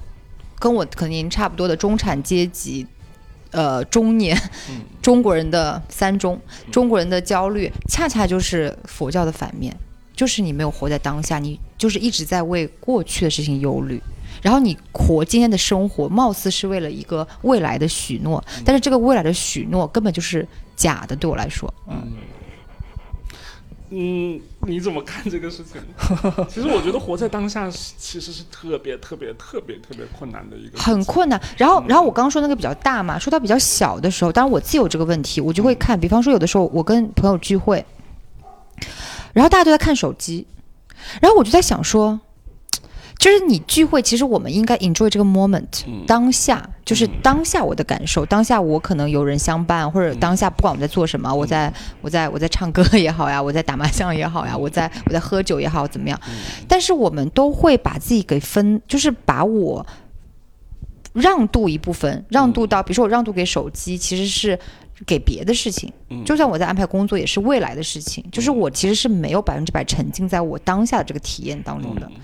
[0.59, 2.85] 跟我可能差不多的中产阶级。
[3.51, 4.37] 呃，中年
[4.69, 6.37] 嗯中国人的三中，
[6.73, 9.73] 中国人的焦虑，恰恰就是佛教的反面，
[10.13, 14.01] 就是你没有活在当下，你就是一直在为过去的事情忧虑，
[14.45, 22.13] 然后你活今天的生活，貌似是为了一个未来的许诺，但是这个未来的许诺根本就是假的，对我来说，嗯，
[23.89, 25.81] 嗯嗯，你怎么看这个事情？
[26.47, 31.41] 其实我觉得活在当下是其实是特别特别特别特别困难的一个，很困难。
[31.57, 37.83] 然后，然后我刚刚说那个比较大嘛，说到比较小的时候，当然我自己有这个问题，我就会看，比方说有的时候我跟朋友聚会，
[39.33, 40.45] 然后大家都在看手机，
[41.19, 42.19] 然后我就在想说。
[43.25, 46.03] 就是你聚会，其实我们应该 enjoy 这个 moment，、嗯。
[46.05, 47.09] 当下就是嗯。
[47.23, 50.19] 当下我的感受，当下我可能有人相伴，或者嗯。
[50.19, 56.21] 当下不管我在做什么，我在我在我在唱歌也好呀，我在打麻将也好呀，我在我在喝酒也好，怎么样？
[56.29, 56.35] 嗯。
[56.67, 59.83] 但是我们都会把自己给分，就是把我
[61.13, 64.59] 让渡一部分，让渡到，比如说我让渡给手机，其实是
[65.03, 65.91] 给别的事情。
[66.11, 66.23] 嗯。
[66.23, 68.23] 就算我在安排工作，也是未来的事情。
[68.31, 72.07] 就是我其实是没有百分之百沉浸在我当下的这个体验当中的。
[72.13, 72.21] 嗯，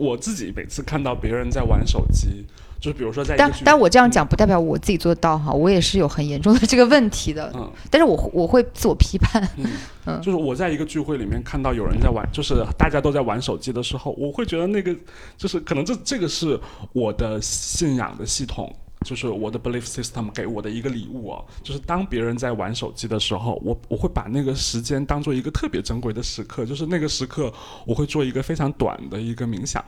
[0.00, 2.46] 我自己每次看到别人在玩手机，
[2.80, 7.52] 就是比如说在但但我这样讲不代表我自己做得到哈，我也是有很严重的这个问题的。
[7.54, 9.46] 嗯但是我我会自我批判。
[10.06, 14.96] 嗯，就是我在一个聚会里面看到有人在玩，就是大家都在玩手机的时候，我会觉得那个
[15.36, 16.58] 就是可能这这个是
[16.94, 18.74] 我的信仰的系统。
[19.04, 27.52] 就是我的 belief system 给我的一个礼物哦，就是当别人在玩手机的时候，我我会把那个时间当做一个特别珍贵的时刻，就是那个时刻
[27.86, 29.82] 我会做一个非常短的一个冥想，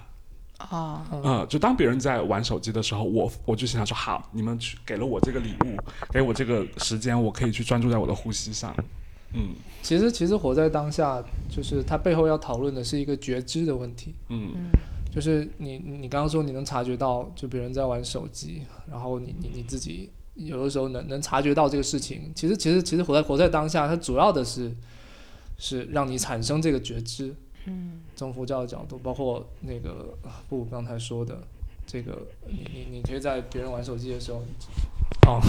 [0.57, 5.77] 啊，嗯，就当别人在玩手机的时候，我我就想说，好，你们去给了我这个礼物，
[6.11, 8.75] 给我这个时间，我可以去专注在我的呼吸上，
[9.35, 9.51] 嗯。
[9.83, 14.15] 其实其实活在当下，就是它背后要讨论的是一个觉知的问题。
[14.29, 14.53] 嗯
[15.13, 22.33] 就是你你刚刚说你能察觉到，就别人在玩手机，然后你你你自己有的时候能能察觉到这个事情。
[22.35, 24.73] 其实其实其实活在活在当下，它主要的是
[25.59, 27.35] 是让你产生这个觉知。
[27.67, 30.17] 嗯，从佛教的角度，包括那个
[30.49, 31.39] 布刚才说的，
[31.87, 34.43] 这个你你你可以在别人玩手机的时候，
[35.27, 35.41] 哦，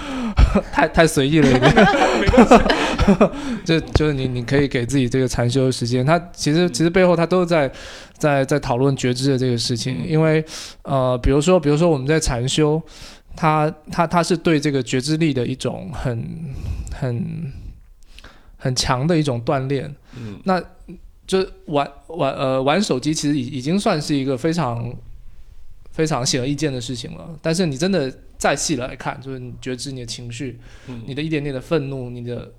[0.72, 1.74] 太太随意了一点。
[3.64, 7.70] 就就是你你可以给自己这个禅修的时间，他其实其实背后他都在
[8.16, 10.44] 在在讨论觉知的这个事情，因为
[10.82, 12.82] 呃，比如说比如说我们在禅修，
[13.36, 16.26] 他他他是对这个觉知力的一种很
[16.92, 17.52] 很
[18.56, 19.94] 很强的一种锻炼。
[20.16, 20.62] 嗯那
[21.26, 24.92] 就玩玩呃玩手机，其实已已经算是一个非常
[25.94, 27.30] 非常显而易见的事情了。
[27.40, 32.52] 但是你真的再细来看，就是你觉知你的情绪，嗯你的一点点的愤怒，你的，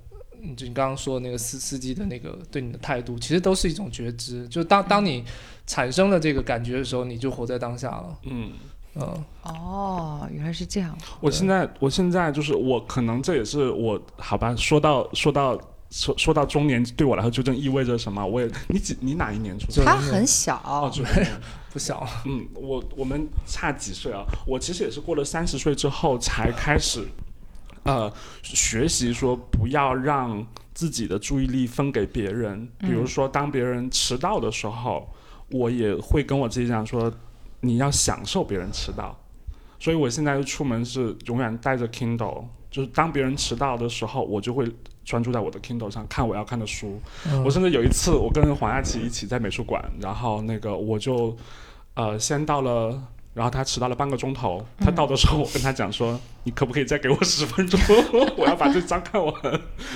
[0.55, 4.47] 就你刚刚说的那个司司机的那个对你的态度，其实都是一种觉知。
[4.47, 5.25] 就当当你
[5.67, 8.17] 产生了这个感觉的时候，你就活在当下了。
[8.23, 8.53] 嗯，
[8.95, 10.97] 嗯哦，原来是这样。
[11.19, 18.25] 我现在我现在就是我可能这也是我好吧，说到说到说说到中年对我来说究竟意味着什么？
[18.25, 19.83] 我也你几你哪一年出生？
[19.83, 21.27] 他很小，哦，九零年。
[21.75, 24.23] 不小，嗯，我我们差几岁啊？
[24.47, 27.05] 我其实也是过了三十岁之后才开始，
[27.83, 28.09] 呃，
[28.41, 32.65] 学习说不要让自己的注意力分给别人。
[32.79, 35.05] 比如说，当别人迟到的时候，
[35.51, 37.11] 我也会跟我自己讲说，
[37.59, 39.13] 你要享受别人迟到。
[39.77, 44.65] 所以我现在出门是永远带着 Kindle，就是当别人迟到的时候，我就会
[45.03, 47.01] 专注在我的 Kindle 上看我要看的书。
[47.27, 51.35] 嗯我甚至有一次，我跟黄亚琪一起在美术馆，然后那个我就
[51.95, 53.01] 呃先到了，
[53.33, 54.65] 然后他迟到了半个钟头。
[54.79, 57.79] 他到的时候，我跟他讲说：“你可不可以再给我十分钟？
[58.37, 59.33] 我要把这章看完。”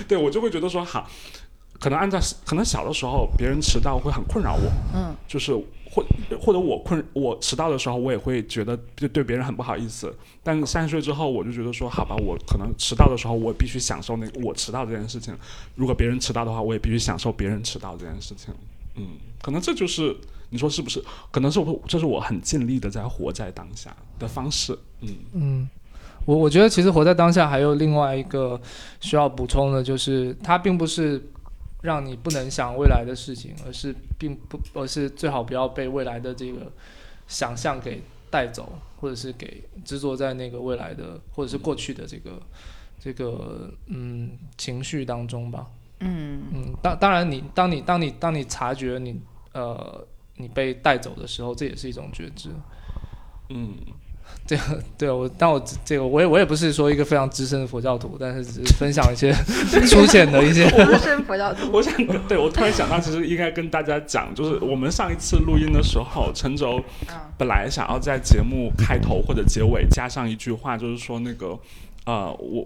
[0.07, 1.09] 对我就会觉得说好，
[1.79, 5.53] 可能按照可能小的时候别人迟到会很困扰我，嗯，就是
[5.91, 6.03] 或
[6.39, 10.13] 或者我困我迟到的时候，我也会觉得对对别人很不好意思。
[10.43, 15.35] 但三十岁之后，我就觉得说，好吧，我可能迟到的时候，我必须享受那个我迟到这件事情。
[15.75, 18.53] 如果别人迟到的话，我也必须享受别人迟到这件事情。
[18.95, 19.07] 嗯，
[19.41, 20.15] 可能这就是
[20.49, 21.03] 你说是不是？
[21.31, 24.77] 可能是我这是我很尽力的在活在当下的方式。
[25.01, 25.69] 嗯嗯，
[26.25, 28.59] 我我觉得其实活在当下还有另外一个
[28.99, 31.21] 需要补充的，就是它并不是
[31.81, 36.71] 让你不能想未来的事情，而是并不，而是最好不要被未来的这个
[37.27, 42.41] 想象给带走，或者是给执着在那个未来的或者是过去的这个
[42.99, 45.67] 这个嗯情绪当中吧。
[46.01, 49.19] 嗯嗯，当当然你当你当你当你察觉你
[49.53, 50.05] 呃
[50.39, 52.49] 你被带走的时候，这也是一种觉知。
[53.49, 53.75] 嗯，
[54.97, 59.33] 对我，但我这个我也我也不是说一个非常资深的佛教徒，但是只是分享一些
[59.89, 60.69] 粗浅的一些。
[60.69, 61.69] 资深佛教徒。
[61.73, 61.93] 我想
[62.27, 66.81] 对我突然想到，其实应该跟大家讲，就是我们上一次录音的时候，陈轴
[67.37, 71.59] 本来想要在节目开头或者结尾加上一句话，就是说那个
[72.05, 72.65] 呃我。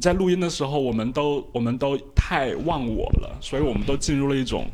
[0.00, 4.66] 在录音的时候，我们都我们都太忘我了，所以我们都进入了一种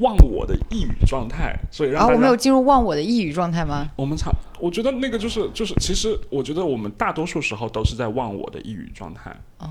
[0.00, 3.88] 忘我的抑郁状态，所以让啊，我们有进入忘我的抑郁状态吗？
[3.96, 4.30] 我们差，
[4.60, 9.34] 我觉得那个就是就是，其实我觉得我们大多数时候都是在忘我的抑郁状态。
[9.58, 9.68] 哦，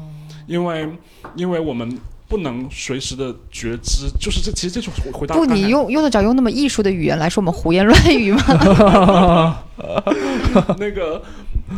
[0.47, 0.89] 因为
[1.35, 9.63] 因为我们不能随时的觉知，就是这其实这就是回答不，你用用得着用那么艺术的语言来说我们胡言乱语吗？
[10.77, 11.21] 那个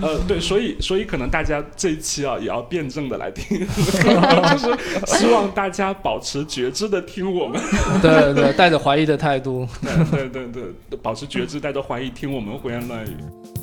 [0.02, 7.60] 呃对，所以所以可能大家这一期啊也要辩证的来听， 就是希望大家保持觉知的听我们，
[8.02, 9.68] 对对，带着怀疑的态度。
[10.12, 13.18] 对对对对，保持觉知，带着怀疑听我们胡言乱语。「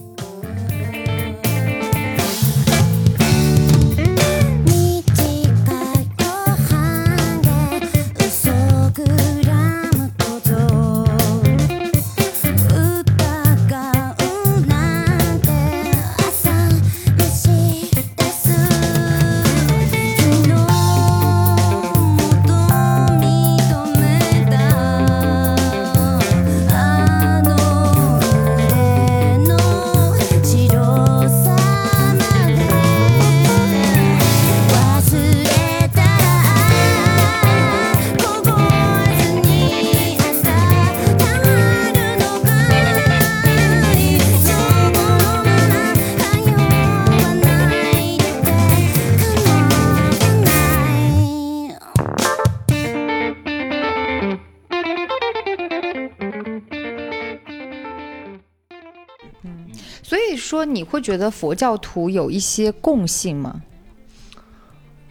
[60.74, 63.62] 你会觉得佛教徒有一些共性吗？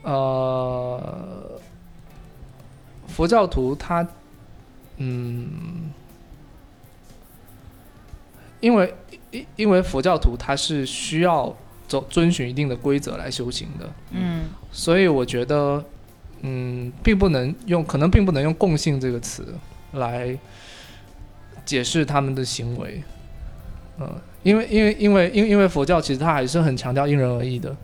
[0.04, 1.60] 呃，
[3.08, 4.08] 佛教徒他，
[4.98, 5.92] 嗯，
[8.60, 8.94] 因为
[9.32, 11.56] 因因为佛教徒他是需要
[11.88, 14.46] 走遵循一定的规则来修行的，嗯。
[14.72, 15.84] 所以我觉得，
[16.42, 19.56] 嗯，并不能用，可能并不能用共性这个词
[19.94, 20.38] 来
[21.66, 23.02] 解释他们的行为，
[24.00, 27.76] 嗯、因为因为因为因为因为佛教其实它还是很强调因人而异的，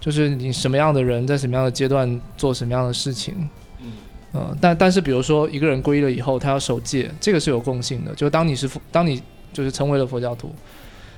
[0.00, 3.48] 就是你什么样的人在什么样的阶段做什么样的事情。
[3.80, 3.92] 嗯
[4.32, 8.12] 呃，但但是比如说一个人皈依了以后，他要守戒，这个是有共性的。
[8.16, 9.22] 就当你是佛当你
[9.52, 10.52] 就是成为了佛教徒，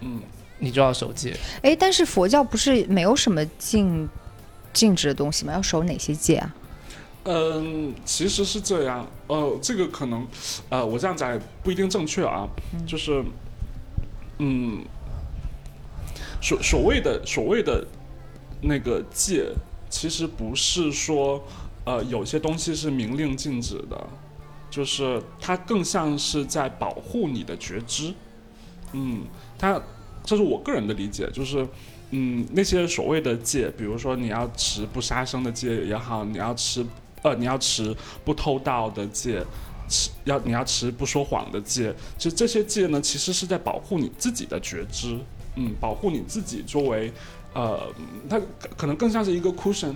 [0.03, 0.21] 嗯，
[0.59, 1.35] 你就要守戒。
[1.63, 4.07] 哎，但是佛教不是没有什么禁
[4.75, 5.55] 禁止的东西吗？
[5.55, 6.55] 要守哪些戒啊？
[7.25, 10.27] 嗯，其实是这样，呃，这个可能，
[10.69, 12.47] 呃，我这样讲也不一定正确啊，
[12.87, 13.25] 就是，
[14.39, 14.85] 嗯，
[16.41, 17.87] 所所谓的所谓的
[18.61, 19.53] 那个戒，
[19.89, 21.43] 其实不是说，
[21.85, 24.07] 呃，有些东西是明令禁止的，
[24.71, 28.15] 就是它更像是在保护你的觉知，
[28.93, 29.23] 嗯，
[29.59, 29.81] 它
[30.25, 31.67] 这是我个人的理解，就是。
[32.11, 36.87] 嗯，那些所谓的戒，比如说你要持不杀生的戒也好，你要持
[37.23, 37.93] 呃你要持
[38.25, 39.45] 不偷盗的戒，
[39.89, 45.19] 持要你要持不说谎的戒，就这些戒呢，其实是在保护你自己的觉知，
[45.55, 47.13] 嗯，保护你自己作为
[47.55, 47.81] 呃，
[48.29, 49.95] 它可可能更像是一个 cushion，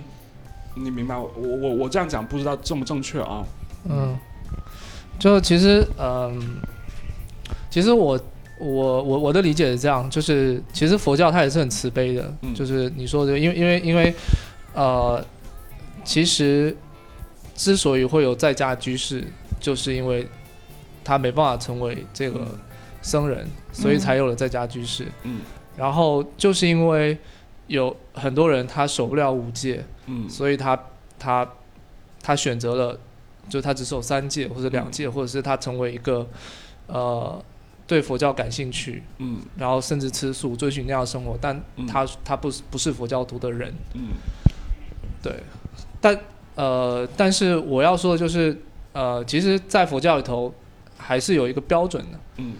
[0.75, 3.45] 你明白我我我我这样讲不知道正不正确啊？
[3.89, 4.17] 嗯，
[5.19, 6.57] 就其实，嗯，
[7.69, 8.19] 其实我
[8.59, 12.53] 我我我的理解是这样，就是其实佛教它也是很慈悲的，嗯。
[12.53, 14.13] 就是你说的，因为因为因为，
[14.73, 15.23] 呃，
[16.03, 16.75] 其实
[17.55, 19.23] 之所以会有在家居士，
[19.61, 20.27] 就是因为
[21.03, 22.45] 他没办法成为这个
[23.01, 25.07] 僧人，所以才有了在家居士。
[25.23, 25.39] 嗯。
[25.77, 27.17] 然后就是因为
[27.67, 30.29] 有很多人他守不了五戒，嗯。
[30.29, 30.77] 所以他
[31.17, 31.47] 他
[32.21, 32.99] 他选择了，
[33.47, 36.27] 就他只守三戒或者两戒，或者是他成为一个
[36.87, 37.41] 呃
[37.87, 39.39] 对佛教感兴趣，嗯。
[39.55, 41.87] 然后甚至吃素追寻那样的生活，但嗯。
[41.87, 44.09] 他他不是不是佛教徒的人，嗯。
[45.23, 45.35] 对，
[46.01, 46.19] 但
[46.55, 48.59] 呃，但是我要说的就是
[48.93, 50.53] 呃，其实，在佛教里头
[50.97, 52.53] 还是有一个标准的，嗯。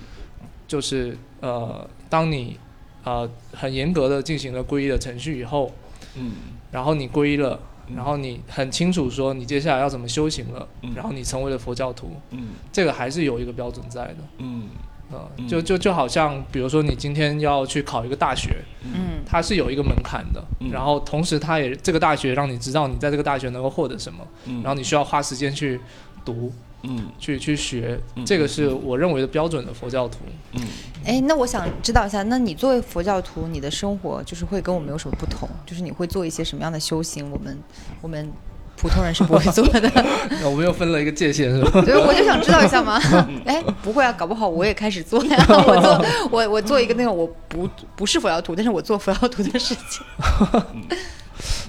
[0.67, 2.57] 就是呃，当你
[3.03, 5.69] 呃很严格的进行了皈依的程序以后，
[6.15, 6.31] 嗯。
[6.71, 7.59] 然后你皈依了。
[7.89, 7.95] 嗯。
[7.97, 10.93] 然后你很清楚说你接下来要怎么修行了，嗯。
[10.95, 12.51] 然后你成为了佛教徒，嗯。
[12.71, 14.69] 这个还是有一个标准在的，嗯。
[15.11, 15.45] 呃，嗯。
[15.45, 19.19] 就就就好像比如说你今天要去考一个大学，嗯。
[19.25, 20.71] 它是有一个门槛的，嗯。
[20.71, 25.77] 然后同时它也这个大学让你知道你在这个大学能够获得什么，嗯，然后你需要花时间去
[26.25, 26.51] 读，
[26.83, 30.19] 嗯去去学，嗯这个是我认为的标准的佛教徒。
[30.53, 30.61] 嗯
[31.05, 35.49] 哎，那我想知道一下，那你作为佛教徒，你的生活就是会跟我们有什么不同？
[35.65, 37.29] 就是你会做一些什么样的修行？
[37.31, 37.57] 我们
[38.01, 38.31] 我们
[38.77, 39.91] 普通人是不会做的。
[40.45, 41.81] 我们又分了一个界限是吧？
[41.85, 42.99] 对，我就想知道一下嘛。
[43.45, 45.45] 哎，不会啊，搞不好我也开始做呀。
[45.49, 50.05] 我做我我做一个那种我不不是佛教徒，但是我做佛教徒的事情。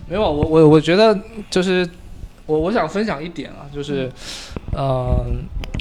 [0.06, 1.18] 没有，我我我觉得
[1.50, 1.88] 就是
[2.46, 4.10] 我我想分享一点啊，就是，
[4.72, 5.24] 呃，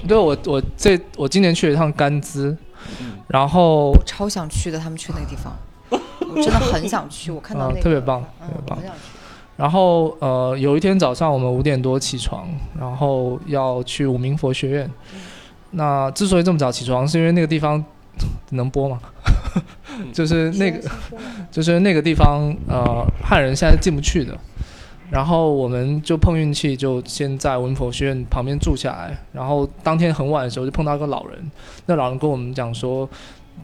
[0.07, 2.55] 对我我这我今年去了一趟甘孜，
[2.99, 5.53] 嗯然后超想去的，他们去那个地方，
[5.89, 7.32] 我真的很想去。
[7.32, 8.80] 我看到啊那个特别棒嗯特别棒。
[9.57, 12.47] 然后呃有一天早上我们五点多起床，
[12.80, 14.89] 然后要去五明佛学院。
[15.72, 17.84] 那之所以这么早起床，是因为那个地方
[18.51, 18.99] 能播吗？
[20.14, 20.89] 就是那个
[21.51, 24.38] 就是那个地方，呃，汉人现在进不去的。
[25.12, 29.18] 然后我们就碰运气，就先在文佛学院旁边住下来。
[29.34, 31.51] 然后当天很晚的时候，就碰到一个老人。
[31.86, 33.07] 那老人跟我们讲说，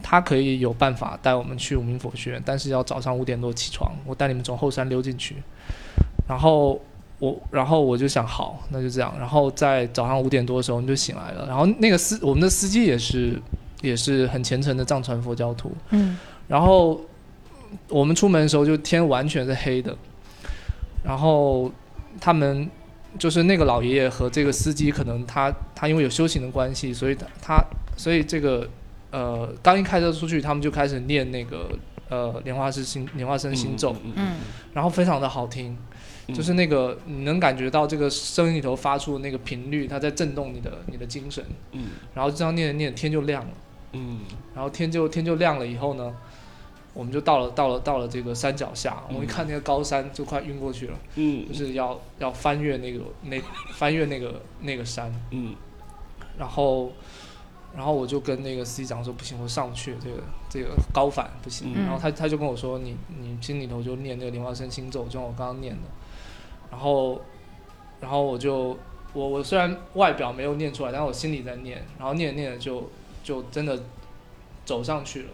[0.02, 5.36] 他可以有办法带我们去武明佛学院，但是要早上五点多起床，我带你们从后山溜进去。
[6.28, 6.78] 然后
[7.18, 9.14] 我， 然后我就想，好，那就这样。
[9.18, 11.46] 然后在早上五点多的时候，我们就醒来了。
[11.46, 13.40] 然后那个司，我们的司机也是，
[13.80, 15.72] 也是很虔诚的藏传佛教徒。
[15.90, 17.00] 嗯然后
[17.88, 19.96] 我们出门的时候，就天完全是黑的。
[21.04, 21.70] 然后
[22.20, 22.68] 他们
[23.18, 27.64] 就是那个老爷爷和这个司机，可能他他因为有修行的关系，所以他他
[27.96, 28.68] 所以这个
[29.10, 31.70] 呃，刚一开车出去，他们就开始念那个
[32.10, 34.36] 呃莲花式心莲花生心咒，嗯
[34.74, 35.76] 然后非常的好听，
[36.28, 41.42] 就是那个你能感觉到这个声音里头发出的那个频率，它在震动你的你的精神，
[41.72, 41.86] 嗯。
[42.14, 43.50] 然后这样念着念着天就亮了。
[43.92, 44.20] 嗯。
[44.54, 46.14] 然后天就天就亮了以后呢，
[46.98, 51.46] 我们就到了到了到了这个山脚下，我们一看那个高山就快晕过去了，嗯。
[51.46, 53.40] 就是要要翻越那个那
[53.74, 55.54] 翻越那个那个山，嗯。
[56.36, 56.90] 然后
[57.72, 60.16] 然后我就跟那个司机讲说不行，我上不去，这个
[60.50, 61.84] 这个高反不行，嗯。
[61.84, 65.88] 然后他他就跟我说你你心里头就念那个莲花生心咒，就像我刚刚念的，
[66.72, 67.20] 然后
[68.00, 68.76] 然后我就
[69.12, 72.90] 我我虽然外表没有念出来，但我心里在念，然后念着念着就
[73.22, 73.80] 就真的
[74.64, 75.28] 走上去了。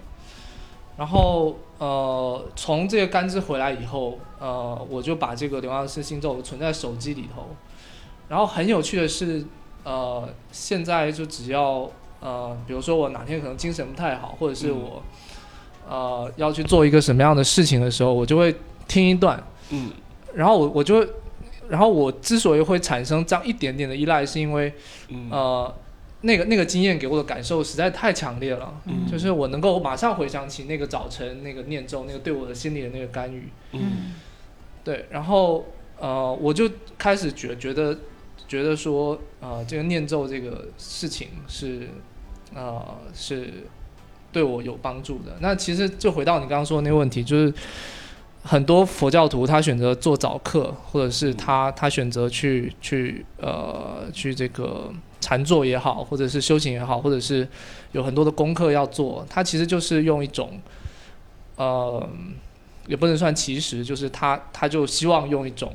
[0.96, 7.48] 然后呃，从这个甘孜回来以后，呃，我就把这个莲花生心咒存在手机里头。
[8.28, 9.44] 然后很有趣的是，
[9.82, 11.90] 呃，现在就只要
[12.20, 15.02] 呃，比如说我哪天可能精神不太好，或者是我、
[15.88, 18.54] 呃要去做一个什么样的事情的时候，我就会
[18.86, 19.90] 听一段，嗯。
[20.32, 21.06] 然后我我就，
[21.68, 24.72] 然后我之所以会产生这样一点点的依赖，是因为
[25.08, 25.28] 嗯。
[25.30, 25.74] 呃，
[26.24, 29.06] 那个那个经验给我的感受实在太强烈了，嗯。
[29.10, 34.14] 就是我能够马上回想起那个早晨那个念咒，那个对我的心里的那个干预，嗯。
[34.82, 35.64] 对，然后
[35.98, 36.68] 呃，我就
[36.98, 37.96] 开始觉觉得
[38.46, 41.88] 觉得说，呃，这个念咒这个事情是
[42.54, 43.64] 呃是
[44.30, 45.36] 对我有帮助的。
[45.40, 47.54] 那其实就回到你刚刚说的那个问题，就是
[48.42, 54.92] 很多佛教徒他选择做早课，或者是他他选择去去呃去这个
[55.24, 57.48] 禅坐也好，或者是修行也好，或者是
[57.92, 60.60] 有很多的功课要做，他其实就是用一种
[61.56, 62.08] 呃。
[62.86, 65.72] 也不能算其实，就是他他就希望用一种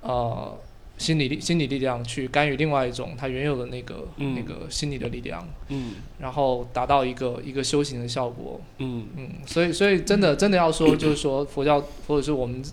[0.00, 0.56] 呃
[0.96, 8.58] 心理力心理力量去干预另外一种他原有的那个、嗯那个心理的力量，嗯然后达到一个一个修行的效果。
[8.78, 11.78] 嗯嗯，所以所以真的真的要说，就是说佛教
[12.08, 12.64] 或者是我们。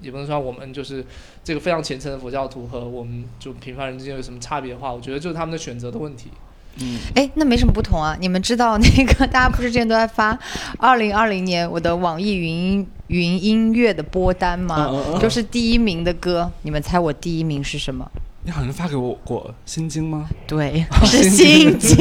[0.00, 1.04] 也不能说我们就是
[1.42, 6.30] 这个非常虔诚的佛教徒和我们就平凡人之间有什么差别的话，我觉得就是他们的选择的问题。
[6.80, 8.16] 嗯哎，那没什么不同啊。
[8.20, 10.36] 你们知道那个 大家不是之前都在发
[10.78, 14.90] 二零二零年我的网易云音云音乐的播单吗？
[15.20, 18.10] 就是第一名的歌，你们猜我第一名是什么？
[18.44, 20.28] 你好像发给我过 《心经》吗？
[20.46, 21.96] 对，是心经。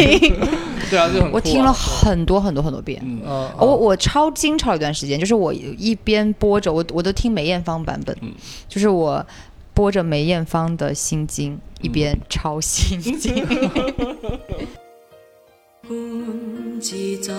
[0.89, 3.02] 对啊，就很啊我听了很多很多很多遍。
[3.04, 8.32] 嗯呃，我我超经超了一段时间，就是我一边播着，我我都听梅艳芳版本，嗯
[8.68, 9.26] 就是我
[9.74, 13.44] 播着梅艳芳的心经，一边抄心经。
[15.86, 17.34] 观自在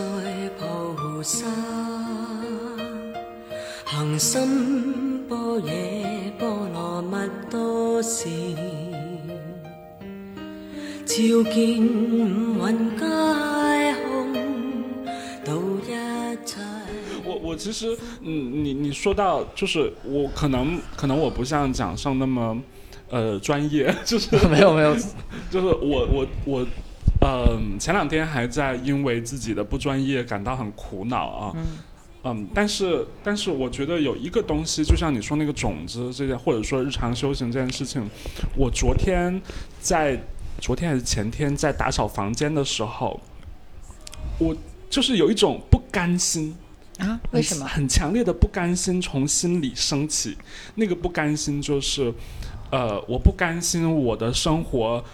[0.58, 1.46] 菩萨，
[3.86, 5.60] 行深般若
[6.38, 7.16] 波罗蜜
[7.50, 8.28] 多时，
[11.14, 13.06] 照见五蕴皆
[14.02, 14.32] 空，
[15.44, 15.86] 度一
[16.44, 16.58] 切。
[17.24, 22.60] 我我其实，嗯，你你说到就是我可能可能我不像蒋胜那么，
[23.10, 24.92] 呃，专业，就是没有没有，
[25.52, 26.66] 就是我我我，
[27.20, 31.52] 嗯、前两天还在因为自己的不专业感到很苦恼啊。
[31.54, 31.62] 嗯
[32.24, 38.02] 嗯，但是但是我觉得有一个东西，就像你说那个种子这件，或者说日常修行这件事情，
[38.56, 39.40] 我昨天
[39.78, 40.20] 在
[40.60, 43.20] 昨天还是前天在打扫房间的时候，
[44.38, 44.56] 我
[44.88, 46.56] 就是有一种不甘心，
[46.98, 47.20] 啊？
[47.32, 47.66] 为什么？
[47.66, 50.36] 很强烈的不甘心从心里升起。
[50.76, 52.12] 那个不甘心就是，
[52.70, 55.04] 呃，我不甘心我的生活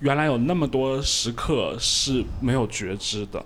[0.00, 3.44] 原来有那么多时刻是没有觉知的。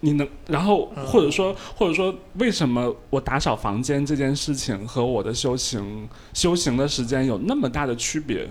[0.00, 8.48] 你能，然后嗯或者说或者说，为什么我打扫房间这件事情和我的修行修行的时间有那么大的区别？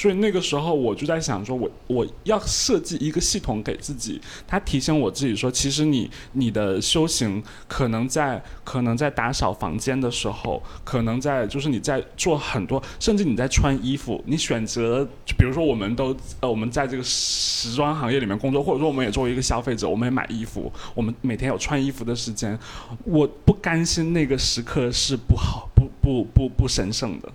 [0.00, 22.58] 所以那个时候我就在想说我，我要设计一个系统给自己，它提醒我自己说，其实你你的修行可能在可能在打扫房间的时候，可能在就是你在做很多，甚至你在穿衣服，你选择，比如说我们都呃我们在这个时装行业里面工作，或者说我们也作为一个消费者，我们也买衣服，我们每天有穿衣服的时间，
[23.04, 27.30] 我不甘心那个时刻是不好不不不不神圣的。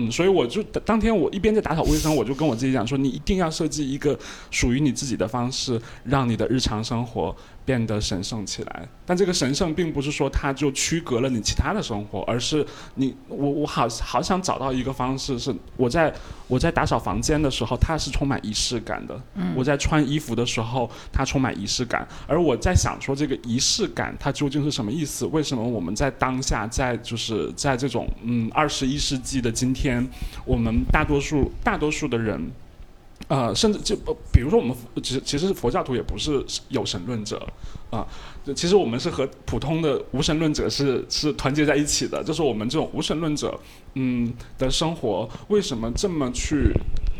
[0.00, 4.16] 嗯，所以我就当天我一边在打扫卫生，我就跟我自己讲说，你一定要设计一个
[4.52, 7.34] 属于你自己的方式，让你的日常生活
[7.68, 8.88] 变得神圣起来。
[9.04, 16.10] 但这个神圣并不是说它就区隔了你其他的生活，而是你我我好好想找到一个方式，是我在
[16.46, 19.14] 我在打扫房间的时候，它是充满仪式感的；
[19.54, 22.08] 我在穿衣服的时候，它充满仪式感。
[22.26, 25.26] 而我在想说，这个仪式感它究竟是什么意思？
[25.26, 30.02] 为什么我们在当下，在就是在这种嗯二十一世纪的今天，
[30.46, 32.50] 我们大多数大多数的人。
[33.26, 37.46] 呃，甚至就呃比如说我们其实其实佛教徒也不是有神论者
[37.90, 38.06] 啊、
[38.44, 42.22] 就其实我们是和普通的无神论者是是团结在一起的。
[42.22, 43.58] 就是我们这种无神论者，
[43.94, 46.70] 嗯的生活为什么这么去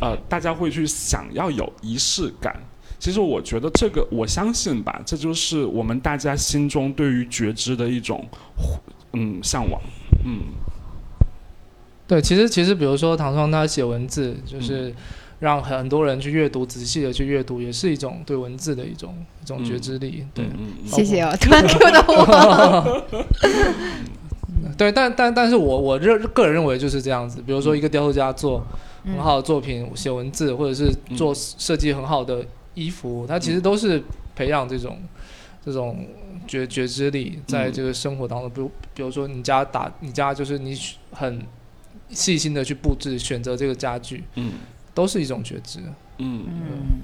[0.00, 2.54] 呃，大家会去想要有仪式感？
[2.98, 8.26] 其实我觉得这个，我相信吧，这就是我们大家心中对于觉知的一种
[9.14, 9.80] 嗯向往，
[10.26, 10.40] 嗯
[12.06, 14.94] 对，其实其实比如说唐双他写文字，嗯就是
[15.40, 20.26] 让很多人去阅读，仔细的去阅读，也是一种对文字的一种一种觉知力。
[20.34, 23.06] 对嗯，嗯嗯谢谢哦，突然 Q 到我。
[24.76, 27.40] 对，但但但是我我认个人认为就是这样子。
[27.44, 28.64] 比如说一个雕塑家做
[29.04, 34.02] 很好的作品，写文字，或者是做设计很好的衣服，它其实都是
[34.36, 34.98] 培养这种
[35.64, 36.06] 这种
[36.46, 38.50] 觉觉知力，在这个生活当中。
[38.50, 40.78] 比如比如说你家打你家就是你
[41.12, 41.40] 很
[42.10, 44.52] 细心的去布置，选择这个家具，嗯
[44.98, 45.78] 都是一种觉知。
[46.18, 47.00] 嗯嗯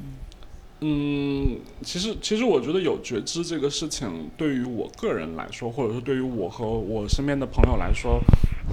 [0.80, 8.20] 嗯，其实其实我觉得有觉知这个事情，对于我个人来说，或者说对于我和我身边的朋友来说，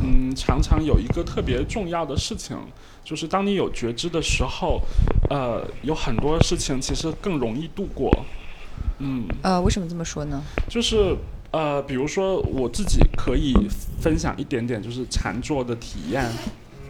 [0.02, 2.58] 嗯，常常有一个特别重要的事情，
[3.04, 4.82] 就是当你有觉知的时候，
[5.30, 8.12] 呃，有很多事情其实更容易度过。
[8.98, 10.42] 嗯，呃，为什么这么说呢？
[10.68, 11.16] 就是
[11.52, 13.54] 呃，比如说我自己可以
[14.02, 16.28] 分享一点点，就是禅坐的体验，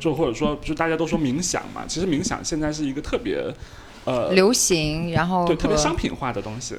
[0.02, 3.42] 就或者说，就大家都说冥想嘛，其实冥想现在是一个特别
[4.04, 6.76] 呃，流行，然后对特别商品化的东西。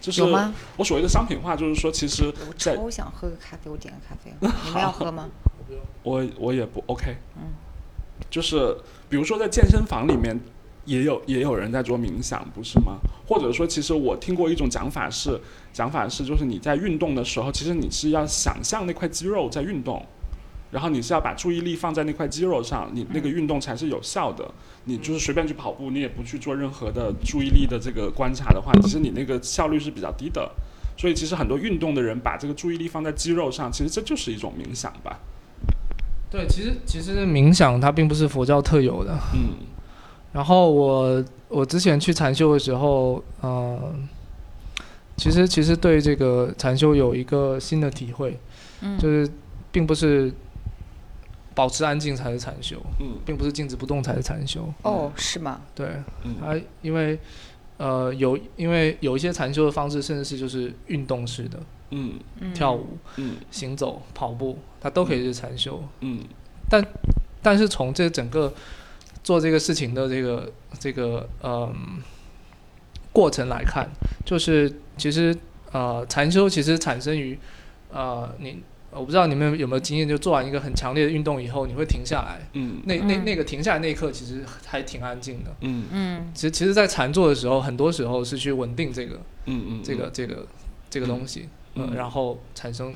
[0.00, 0.54] 就是有吗？
[0.76, 4.30] 我所谓的商品化，就是说，其实我超想喝个咖啡，我点个咖啡，
[4.66, 5.28] 你们要喝吗？
[6.04, 7.48] 我我也不 OK，嗯，
[8.30, 8.76] 就是
[9.08, 10.38] 比如说在健身房里面
[10.84, 12.98] 也有也有人在做冥想，不是吗？
[13.26, 15.38] 或者说，其实我听过一种讲法是，
[15.72, 20.06] 讲法是就是你在运动的时候，其实你是要想象那块肌肉在运动，
[20.70, 24.48] 然后你是要把注意力放在那块肌肉上，你那个运动才是有效的。
[24.84, 30.50] 你就是随便去跑步，你也不去做任何的注意力的这个观察的话，其实你那个效率是比较低的。
[30.96, 35.20] 所以其实很多运动的人把这个注意力放在肌肉上，其实这就是一种冥想吧。
[36.30, 39.18] 对，其实其实冥想它并不是佛教特有的。
[39.34, 39.66] 嗯
[40.30, 43.94] 然后我我之前去禅修的时候，呃，
[45.16, 48.38] 其实其实对这个禅修有一个新的体会，
[48.82, 49.28] 嗯就是
[49.72, 50.30] 并不是
[51.58, 53.18] 保持安静才是禅修，嗯。
[53.26, 54.72] 并不是静止不动才是禅修。
[54.82, 55.60] 哦，是吗？
[55.74, 55.88] 对，
[56.22, 56.36] 嗯。
[56.40, 57.18] 它因为
[57.78, 61.58] 呃有因为有一些禅修的方式，甚至是就是运动式的，
[61.90, 62.20] 嗯。
[62.38, 62.54] 嗯。
[62.54, 63.38] 跳舞、嗯。
[63.50, 65.82] 行走、跑步，它都可以是禅修。
[65.98, 66.20] 嗯。
[66.70, 66.86] 但
[67.42, 68.54] 但是从这整个
[69.24, 72.00] 做这个事情的这个这个嗯
[73.12, 73.90] 过程来看，
[74.24, 75.36] 就是其实
[75.72, 77.36] 呃禅修其实产生于
[77.90, 85.54] 呃你我不知道你们有没有经验，就做完一个很强烈的运动以后，你会停下来，嗯那那嗯那个停下来那一刻其实还挺安静的。
[85.60, 90.46] 嗯嗯其实其实，在禅坐的时候，很多时候是去稳定这个嗯嗯这个这个
[90.88, 92.94] 这个东西，嗯呃，然后产生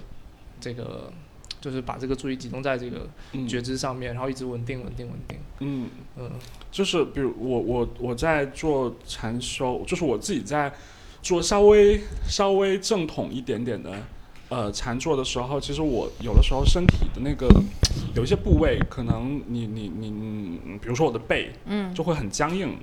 [0.61, 1.13] 这个。
[1.61, 5.39] 就是把这个注意集中在这个嗯觉知上面，然后一直稳定、稳定、稳定。
[5.61, 5.89] 嗯，
[6.19, 6.29] 嗯
[6.73, 10.73] 就是比如我我我在做禅修，就是我自己在
[11.23, 13.93] 做稍微稍微正统一点点的
[14.53, 17.49] 呃禅坐的时候，其实我有的时候身体的那个
[18.15, 20.09] 有一些部位，可能你你你，
[20.67, 22.77] 嗯比如说我的背嗯就会很僵硬。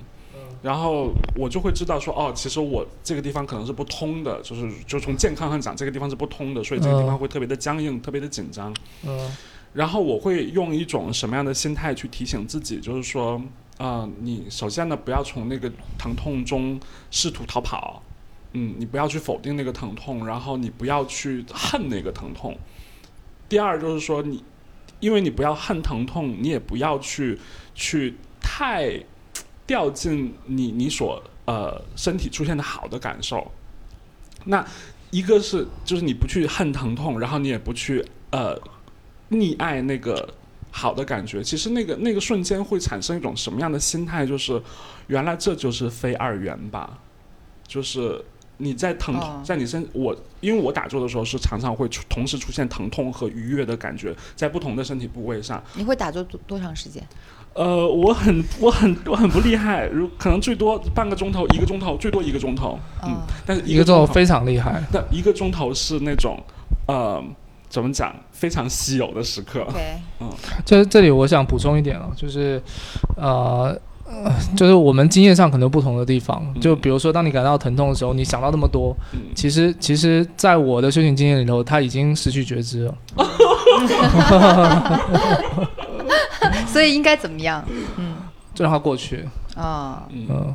[0.62, 8.74] 然后我就会知道说，哦，其实我这个地方可能是不通的，就是就从健康上讲，这个地方是不通的，所以这个地方嗯会特别的僵硬，特别的紧张。
[9.06, 9.30] 嗯
[9.72, 13.40] 然后我会用一种什么样的心态去提醒自己，就是说，
[13.78, 16.78] 啊、你首先呢不要从那个疼痛中
[17.10, 18.02] 试图逃跑，
[18.52, 22.56] 嗯，你不要去否定那个疼痛，然后你不要去恨那个疼痛。
[23.48, 24.42] 第二就是说你，
[24.98, 27.38] 因为你不要恨疼痛，你也不要去
[27.74, 29.00] 去太
[29.66, 33.50] 掉进你你所呃身体出现的好的感受。
[34.44, 34.66] 那
[35.10, 38.56] 一个是就是你不去恨疼痛，然后你也不去呃
[39.30, 40.34] 溺爱那个
[40.70, 44.24] 好的感觉，其实那个那个瞬间会产生一种什么样的心态？
[44.24, 44.60] 就是
[45.08, 46.98] 原来这就是非二元吧，
[47.66, 48.24] 就是
[48.60, 55.62] 你在疼痛、哦在你身我因为我打坐的时候是常常会出同时出现疼痛和愉悦的感觉，在不同的身体部位上。
[55.74, 57.02] 你会打坐多多长时间？
[57.54, 62.78] 呃，我很我很我很不厉害，如可能最多半个钟头、一个钟头，最多一个钟头。
[63.02, 64.82] 嗯哦，但是一个钟钟头非常厉害。
[64.92, 66.38] 那一个钟头是那种
[66.86, 67.22] 呃
[67.68, 69.66] 怎么讲非常稀有的时刻。
[70.20, 70.30] 嗯，
[70.64, 72.62] 就是这里我想补充一点了，就是
[73.16, 73.76] 呃。
[74.10, 82.94] 呃就是我们经验上可能不同的地方，嗯就比如说，当你感到疼痛的时候，你想到那么多，嗯其实其实，在我的修行经验里头，他已经失去觉知了。
[86.66, 87.64] 所以应该怎么样？
[87.96, 88.16] 嗯
[88.54, 89.24] 就让它过去。
[89.56, 90.54] 啊、嗯嗯，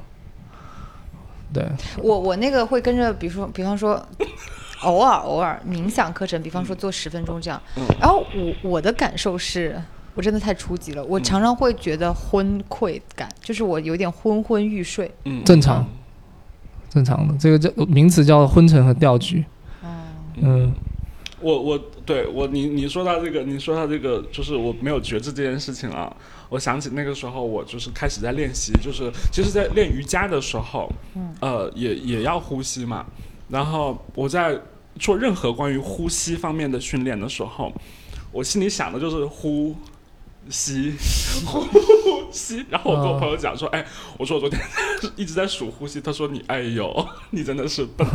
[1.53, 1.65] 对，
[1.97, 4.01] 我我那个会跟着，比如说，比方说，
[4.83, 7.61] 偶尔偶尔冥想课程，比方说做十分钟这样。
[7.77, 9.81] 嗯然后我我的感受是，
[10.15, 15.13] 我真的太初级了，我常常会觉得昏聩感，就是我有点昏昏欲睡。
[15.25, 15.85] 嗯正常
[16.89, 19.43] 正常的，这个叫名词叫昏沉和掉举。
[19.83, 19.91] 嗯
[20.41, 20.73] 嗯
[21.41, 26.11] 我我对我你你说到这个，你说到这个，就是我没有觉知这件事情啊。
[26.49, 33.05] 我想起那个时候，我就是开始在练习，就是其实，在练瑜伽的时候，嗯呃，也也要呼吸嘛。
[33.49, 34.57] 然后我在
[34.97, 37.71] 做任何关于呼吸方面的训练的时候，
[38.31, 39.75] 我心里想的就是呼
[40.49, 40.93] 吸
[41.45, 41.63] 呼
[42.31, 42.65] 吸。
[42.69, 43.85] 然后我跟我朋友讲说，哎，
[44.17, 44.59] 我说我昨天
[45.15, 48.07] 一直在数呼吸，他说你哎呦， 你真的是笨。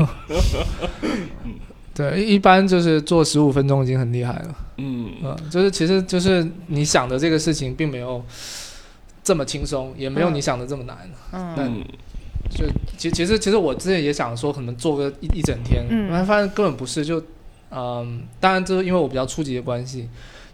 [1.94, 4.54] 对，一般就是做十五分钟已经很厉害了。
[4.78, 8.24] 嗯嗯，就是其实就是你想的这个事情并没有
[9.22, 10.96] 这么轻松，也没有嗯你想的这么难。
[11.32, 11.84] 嗯嗯
[12.48, 12.64] 就
[12.96, 17.04] 其其实其实我之前也想说，可能做个一一整天，嗯后发现根本不是。
[17.04, 17.22] 就
[17.70, 20.08] 嗯，当然这是因为我比较初级的关系，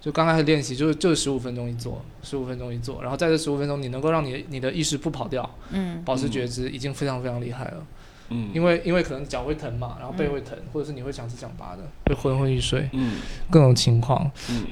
[0.07, 6.01] 就刚开始练习就是就是十五分钟一做，十五分钟一做，然后在这十五分钟你能够让你你的意识不跑掉，嗯。
[6.05, 7.85] 保持觉知，已经非常非常厉害了。
[8.29, 13.17] 嗯，因为因为可能脚会疼嘛，然后背会疼，或者是你会想吃想拔的，会昏昏欲睡，嗯。
[13.51, 14.31] 各种情况。
[14.49, 14.65] 嗯。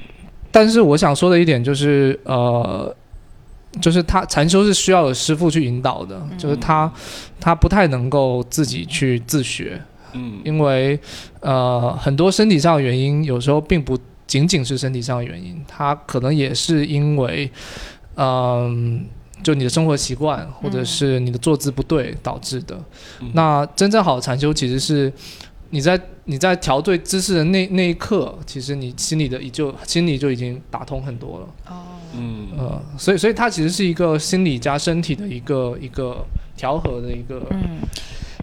[0.53, 2.95] 但是我想说的一点就是，呃，
[3.81, 6.89] 就是他禅修是需要有师傅去引导的，就是他
[7.41, 9.81] 他不太能够自己去自学，
[10.13, 10.39] 嗯。
[10.45, 10.97] 因为
[11.41, 17.49] 呃很多身体上的原因，有时候并不仅仅是身体上的原因，它可能也是因为，
[18.15, 19.05] 嗯、
[19.43, 22.75] 就你的生活习惯或者是你的坐姿不对导致的。
[23.21, 25.11] 嗯那真正好的禅修其实是
[25.69, 31.47] 你在你在调对姿势的那那一刻，其实你心里的已就心里就已经打通很多了。
[31.67, 31.83] 哦，
[32.15, 37.45] 嗯呃，所以所以它其实是一个心理加身体的一个一个调和的一个。
[37.51, 37.79] 嗯。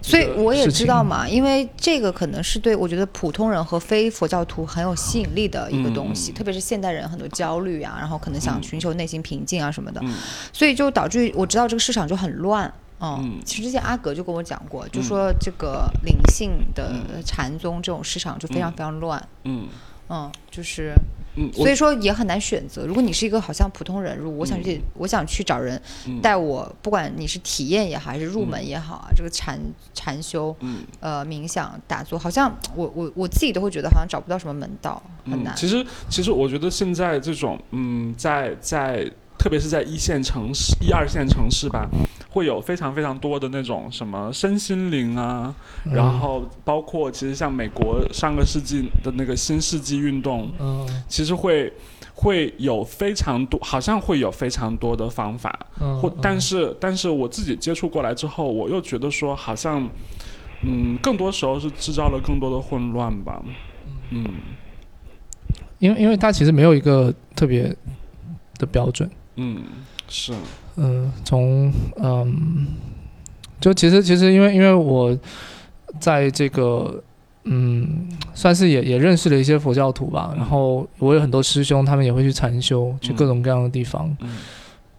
[0.03, 10.13] 所以我也知道嘛，因为这个可能是对我觉得普通人和非佛教徒很有吸引力的一个东西，嗯特别是现代人很多焦虑啊，然后可能想寻求内心平静啊什么的，嗯。
[10.51, 12.65] 所以就导致我知道这个市场就很乱。
[12.99, 16.93] 嗯嗯，其实之前阿格就跟我讲过，就说这个灵性的
[17.25, 19.19] 禅宗这种市场就非常非常乱。
[19.43, 19.69] 嗯嗯，
[20.49, 20.93] 就是
[21.35, 22.85] 嗯，所以说也很难选择。
[22.85, 26.21] 如果你是一个好像普通人，如果我想去，我想去找人嗯。
[26.21, 29.59] 带我，不管你是体验也好，还是入门也好啊，这个禅
[29.93, 30.83] 禅修，嗯。
[30.99, 35.53] 呃，冥想、打坐，好像我我我自己都会觉得好像找不到什么门道，很难。
[35.53, 39.09] 嗯其实，其实我觉得现在这种，嗯，在在，
[39.43, 41.89] 特别是在一线城市、一二线城市吧，
[42.29, 45.53] 会有非常非常多的那种什么身心灵啊，
[45.85, 51.73] 嗯然后包括其实像美国上个世纪的那个新世纪运动，嗯其实会
[52.13, 59.85] 会有非常多，好像会有非常多的方法，嗯，或嗯但是但是我自己接触过来之后，我又觉得说好像，
[60.61, 63.43] 嗯，更多时候是制造了更多的混乱吧，
[64.09, 64.25] 嗯
[65.79, 67.75] 因为因为它其实没有一个特别
[68.57, 69.11] 的标准。
[69.35, 69.63] 嗯
[70.07, 70.33] 是
[70.75, 72.67] 嗯，从嗯，
[73.59, 75.17] 就其实其实因为因为我
[75.99, 77.01] 在这个
[77.45, 84.37] 嗯，算是也也认识了一些佛教徒吧，然后我有很多师兄，他们也会去禅修，去各种各样的地方，嗯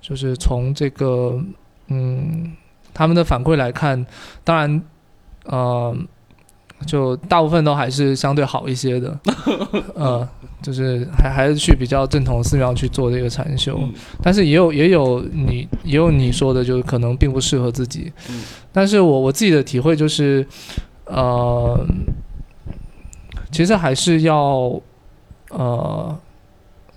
[0.00, 1.40] 就是从这个
[1.88, 2.52] 嗯
[2.92, 4.04] 他们的反馈来看，
[4.42, 4.82] 当然
[5.44, 5.96] 呃。
[6.86, 9.18] 就大部分都还是相对好一些的，
[9.94, 10.28] 呃，
[10.64, 13.92] 就是还还是去比较正统的寺庙去做这个禅修，嗯。
[14.22, 18.10] 但是也有也有你也有你说的，就是可能并不适合自己。
[18.30, 18.40] 嗯。
[18.72, 20.46] 但是我我自己的体会就是，
[21.04, 21.86] 呃，
[23.52, 24.80] 其实还是要，
[25.50, 26.18] 呃，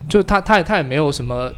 [0.07, 1.51] 就他他也他也没有什么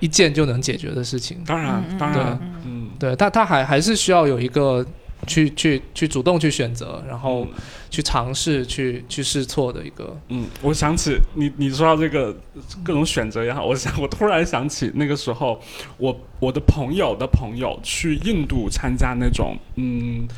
[0.00, 2.36] 一件就能解决的事情，当然当然。
[2.42, 2.88] 嗯嗯。
[2.98, 4.84] 对他他还还是需要有一个
[5.26, 7.48] 去去去主动去选择，然后嗯。
[7.88, 12.36] 去尝试去去试错的一个，嗯，我想起你你说到这个
[12.84, 15.58] 各种选择也好，我想我突然想起那个时候，
[15.96, 20.28] 我我的朋友的朋友去印度参加那种嗯，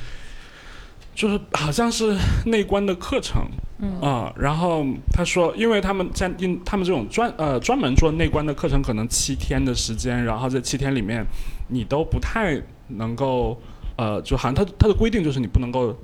[1.16, 3.42] 就是好像是内观的课程，
[3.80, 3.98] 嗯。
[4.00, 11.26] 啊、然后他说，因为他们在印他们这种专呃专门做内观的课程，可能七天的时间，然后这七天里面
[11.68, 13.60] 你都不太能够
[13.98, 15.94] 呃，就好像他他的规定就是你不能够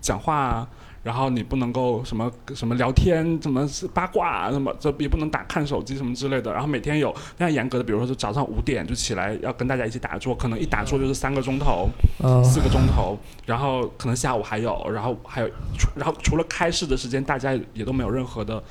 [0.00, 0.68] 讲话啊。
[1.04, 6.52] 然后你不能够什么什么聊天，什么八卦啊，什么这也不能打看手机什么之类的。
[6.52, 11.88] 然后每天有非常严格的，比如说就早上五点就起来要跟大家一起打坐，可能一打坐就是三个钟头，
[12.22, 18.62] 嗯四个钟头，然后可能下午还有，然后还有，除然后除了开市的时间，大家也都没有任何的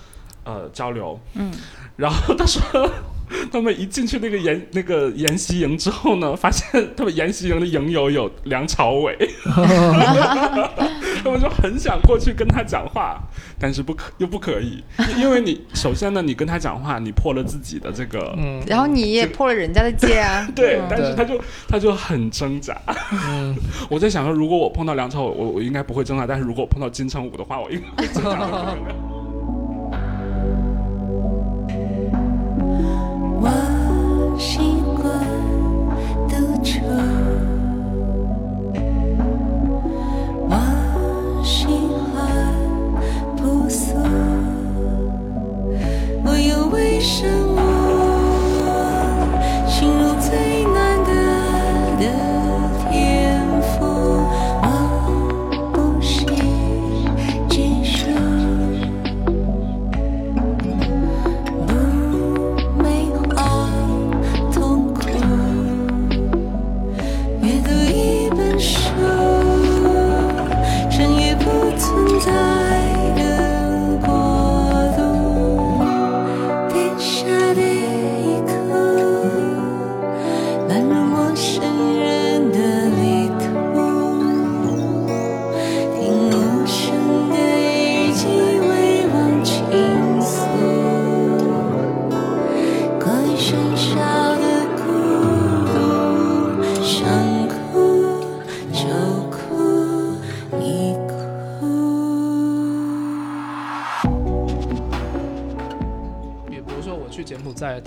[0.44, 1.20] 呃交流。
[1.36, 1.52] 嗯，
[1.96, 2.62] 然后他说，
[3.52, 9.18] 他们一进去那个研那个研习营之后呢，发现他们研习营的营友有梁朝伟，
[11.24, 13.22] 他们就很想过去跟他讲话，
[13.60, 14.84] 但是不可又不可以，
[15.16, 18.36] 因因为你首先呢，你跟他讲话，你破了自己的这个。
[18.38, 18.62] 嗯。
[18.68, 20.88] 然后你也破了人家的戒啊， 对，嗯。
[20.90, 22.76] 但是他就他就很挣扎。
[23.12, 23.56] 嗯。
[23.90, 28.76] 我在想说，如果我碰到梁朝伟，我我应该不会挣扎；但是如果我碰到金城武的话，我应该会挣扎
[33.44, 33.48] 我
[34.38, 34.60] 习
[35.02, 35.10] 惯
[36.30, 36.80] 独处，
[40.48, 40.54] 我
[41.44, 41.66] 喜
[42.14, 42.16] 欢
[43.36, 43.96] 朴素，
[46.24, 47.81] 我又为什么？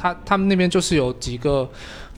[0.05, 1.67] 他他们那边就是有几个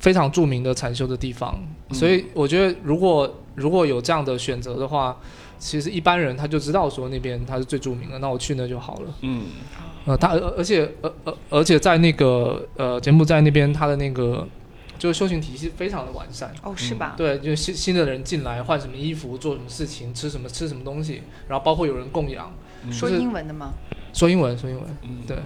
[0.00, 1.56] 非常著名的禅修的地方，
[1.88, 5.16] 嗯所以我觉得如果如果有这样的选择的话，
[5.56, 9.14] 其实一般人他就知道说那边他是最著名的，那我去那就好了。
[9.20, 9.44] 嗯
[10.04, 14.44] 呃，他而而且而而而且在那个呃柬埔寨那边，他的那个
[14.98, 16.52] 就是修行体系非常的完善。
[16.64, 17.14] 哦，是吧？
[17.16, 22.52] 对，就是新新的人进来换什么衣服，做什么事情，吃什么吃什么东西，然后包括有人供养，
[22.84, 23.72] 嗯说就是英文的吗？
[24.12, 25.36] 说英文说英文，嗯对，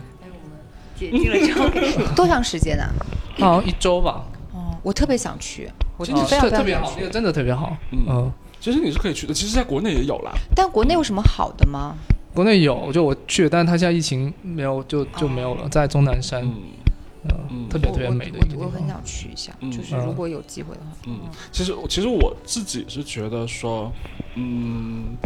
[1.01, 1.69] 解禁了之后，
[2.15, 2.85] 多长时间呢？
[3.39, 8.33] 好像一周吧，哦，我特别想去，我真的非常特特别好，那个真的特别好，嗯嗯。
[8.61, 10.33] 其实你是可以去的，其实在国内也有啦。
[10.55, 11.95] 但国内有什么好的吗？
[12.35, 16.43] 国内有，就我去，但是他现在疫情没有，就就没有了，在终南山，
[17.51, 18.59] 嗯特别特别美的一个地方。
[18.61, 20.97] 我我很想去一下，嗯就是如果有机会的话。
[21.07, 21.21] 嗯，
[21.51, 23.91] 其实其实我自己是觉得说，
[24.35, 25.17] 嗯，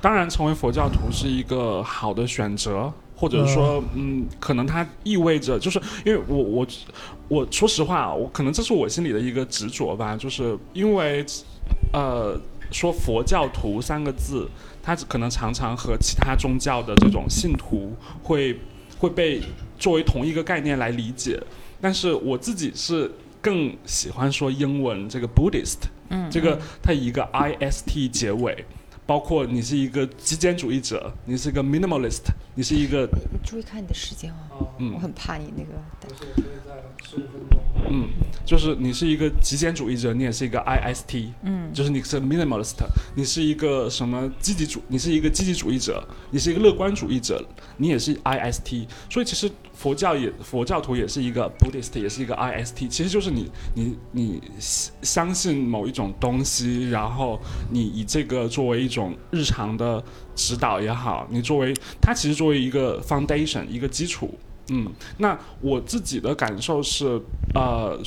[0.00, 6.66] 当然成为佛教徒是一个好的选择，或者说，嗯，可能它意味着，就是因为我我
[7.26, 11.26] 我说实话，我可能这是我心里的一个执着吧，就是因为，
[11.92, 12.40] 呃，
[12.70, 14.48] 说佛教徒三个字，
[14.80, 17.92] 它可能常常和其他宗教的这种信徒
[18.22, 18.56] 会
[19.00, 19.42] 会被
[19.76, 21.42] 作为同一个概念来理解，
[21.80, 23.10] 但是我自己是
[23.42, 25.78] 更喜欢说英文这个 Buddhist，
[26.10, 28.64] 嗯，这个它以一个 I S T 结尾，
[29.06, 32.22] 包括你是一个极简主义者，你是一个 minimalist，
[32.58, 35.70] 你是一个你注意看你的时间哦，嗯我嗯很怕你那个。
[37.88, 38.08] 嗯，
[38.44, 42.74] 就是你是一个极简主义者，你也是一个 I S T，嗯就是你是 minimalist，
[43.14, 47.40] 你是一个什么积极主，你是一个积极主义者，你是一个乐观主义者，
[47.76, 48.88] 你也是 IST。
[49.08, 54.42] 所以其实佛教也佛教徒也是一个 Buddhist，也是一个 IST，其实就是你你你
[55.00, 57.40] 相信某一种东西，然后
[57.70, 60.02] 你以这个作为一种日常的
[60.38, 64.38] 指导也好，你作为它其实作为一个 foundation 一个基础。
[64.70, 64.86] 嗯，
[65.16, 67.20] 那我自己的感受是，
[67.54, 67.98] 呃，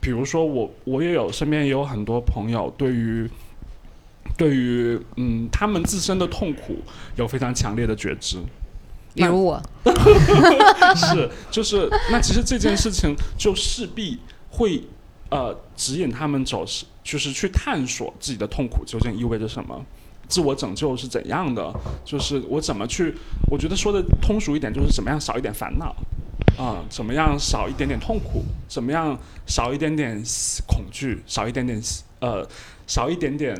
[0.00, 3.28] 比如说我我也有身边也有很多朋友对于
[4.36, 6.76] 对于嗯他们自身的痛苦
[7.16, 8.36] 有非常强烈的觉知，
[9.14, 9.62] 比如我，
[10.94, 14.20] 是就是那其实这件事情就势必
[14.50, 14.80] 会
[15.30, 19.84] 呃指引他们走是就是去探索自己的痛苦究竟意味着什么。
[20.28, 21.72] 自我拯救是怎样的？
[22.04, 23.14] 就是我怎么去？
[23.50, 25.94] 我觉得说的通俗一点，就是怎么样少一点烦恼，
[26.58, 30.22] 啊、怎么样少一点点痛苦，怎么样少一点点
[30.66, 31.80] 恐惧，少一点点
[32.20, 32.46] 呃，
[32.86, 33.54] 少一点点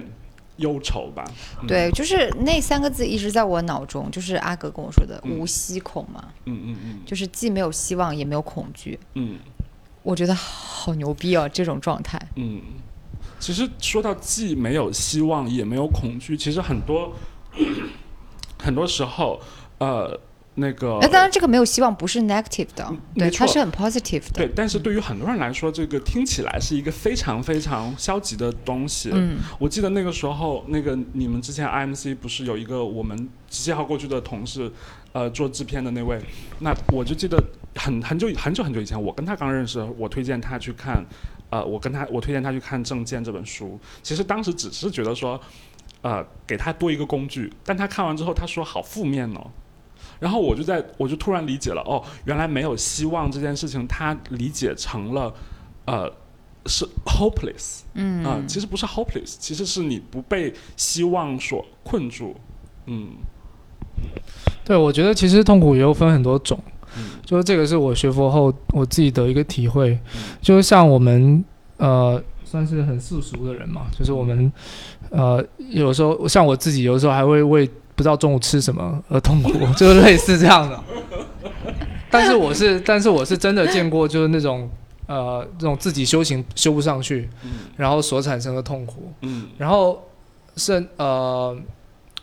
[0.57, 1.25] 忧愁吧。
[1.61, 8.99] 嗯、对，就是那三个字一直在我脑中，就是阿格跟我说的嗯无希恐嘛，嗯嗯嗯就是既没有希望也没有恐惧。
[9.15, 9.39] 嗯
[10.03, 12.21] 我觉得好牛逼哦，这种状态。
[12.37, 12.61] 嗯。
[13.45, 17.13] 其实说到既没有希望也没有恐惧，其实很多
[18.59, 19.39] 很多时候，
[19.77, 20.19] 呃，
[20.55, 24.47] 那个那当然，这个没有希望不是 negative 的，对，它是很 positive 的。
[24.47, 29.11] 对，但是对于很多人来说，这个听起来是一个非常非常消极的东西。
[29.13, 34.73] 嗯，我记得那个时候，那个你们之前 IMC 不是有一个我们介绍过去的同事，
[35.13, 36.19] 呃，做制片的那位，
[36.61, 37.37] 那我就记得
[37.77, 41.05] 很很久很久很久以前，我跟他刚认识，我推荐他去看，
[41.55, 43.79] 呃，我跟他我推荐他去看《证件》这本书。
[44.03, 45.41] 其实当时只是觉得说，
[46.03, 49.47] 呃，给他多一个工具，但他看完之后，他说好负面哦。
[50.19, 55.33] 然后我就在我就突然理解了，哦，原来没有希望这件事情，他理解成了，
[55.85, 56.13] 呃，
[56.67, 57.83] 是 hopeless。
[57.93, 62.35] 嗯啊、其实不是 hopeless，其实是你不被希望所困住。
[62.87, 63.11] 嗯
[64.65, 66.59] 对，我觉得其实痛苦也有分很多种，
[66.97, 67.05] 嗯。
[67.25, 70.23] 就是这个是我学佛后我自己的一个体会，嗯。
[70.41, 71.45] 就是像我们
[71.77, 74.53] 呃算是很世俗的人嘛，就是我们
[75.11, 80.81] 呃有时候像我自己有时候还会为不知道中午吃什么而痛苦， 就是类似这样的。
[82.11, 84.71] 但是我是，但是我是真的见过，就是那种
[85.07, 87.51] 呃这种自己修行修不上去，嗯。
[87.77, 89.13] 然后所产生的痛苦。
[89.23, 89.47] 嗯。
[89.59, 90.01] 然后
[90.57, 91.57] 是呃，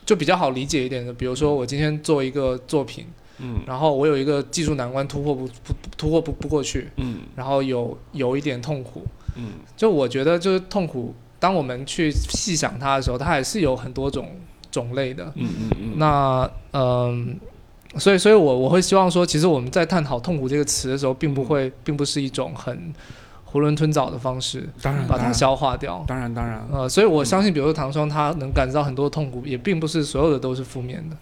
[0.06, 3.04] 就比较好理解一点的，比如说我今天做一个作品，
[3.42, 9.04] 嗯然后我有一个技术难关突破不不不突破不不过去，嗯然后有有一点痛苦。
[9.36, 14.28] 嗯就我觉得就是痛苦，当我们去细想它的时候，它还是有很多种
[14.70, 15.32] 种类的。
[15.34, 17.40] 嗯嗯嗯，那嗯、
[17.98, 22.92] 所以所以我我会希望说，其实我们在探讨痛苦这个词的时候，并不会，并不是一种很
[23.50, 26.04] 囫囵吞枣的方式当然把它消化掉。
[26.06, 31.16] 当然当然，呃，所以我相信，比如说唐双，他能感知到很多痛苦，也并不是所有的都是负面的。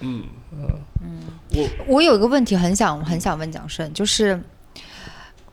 [0.00, 1.20] 嗯嗯，
[1.54, 4.40] 我我有一个问题很想很想问蒋胜，就是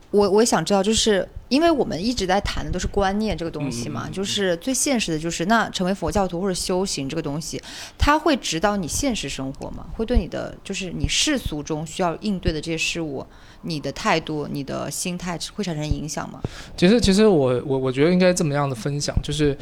[0.09, 7.61] 我我也想知道，就是因为我们一直在谈的都是观念这个东西嘛，嗯嗯嗯就是最现实的就是那成为佛教徒或者修行这个东西，
[7.97, 9.85] 它会指导你现实生活吗？
[9.93, 13.25] 会对你的就是你世俗中需要应对的这些事物，
[13.61, 16.41] 你的态度、你的心态会产生影响吗？
[16.75, 19.57] 其实，其实我我我觉得应该这么样的分享，就是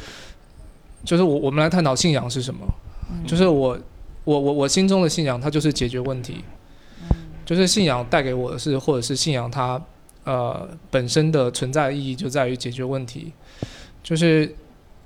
[1.04, 2.60] 就是我我们来探讨信仰是什么，
[3.26, 3.78] 就是我
[4.30, 6.44] 我我我心中的信仰，它就是解决问题，
[7.44, 9.80] 就是信仰带给我的是，或者是信仰它
[10.24, 13.32] 呃本身的存在意义就在于解决问题，
[14.02, 14.54] 就是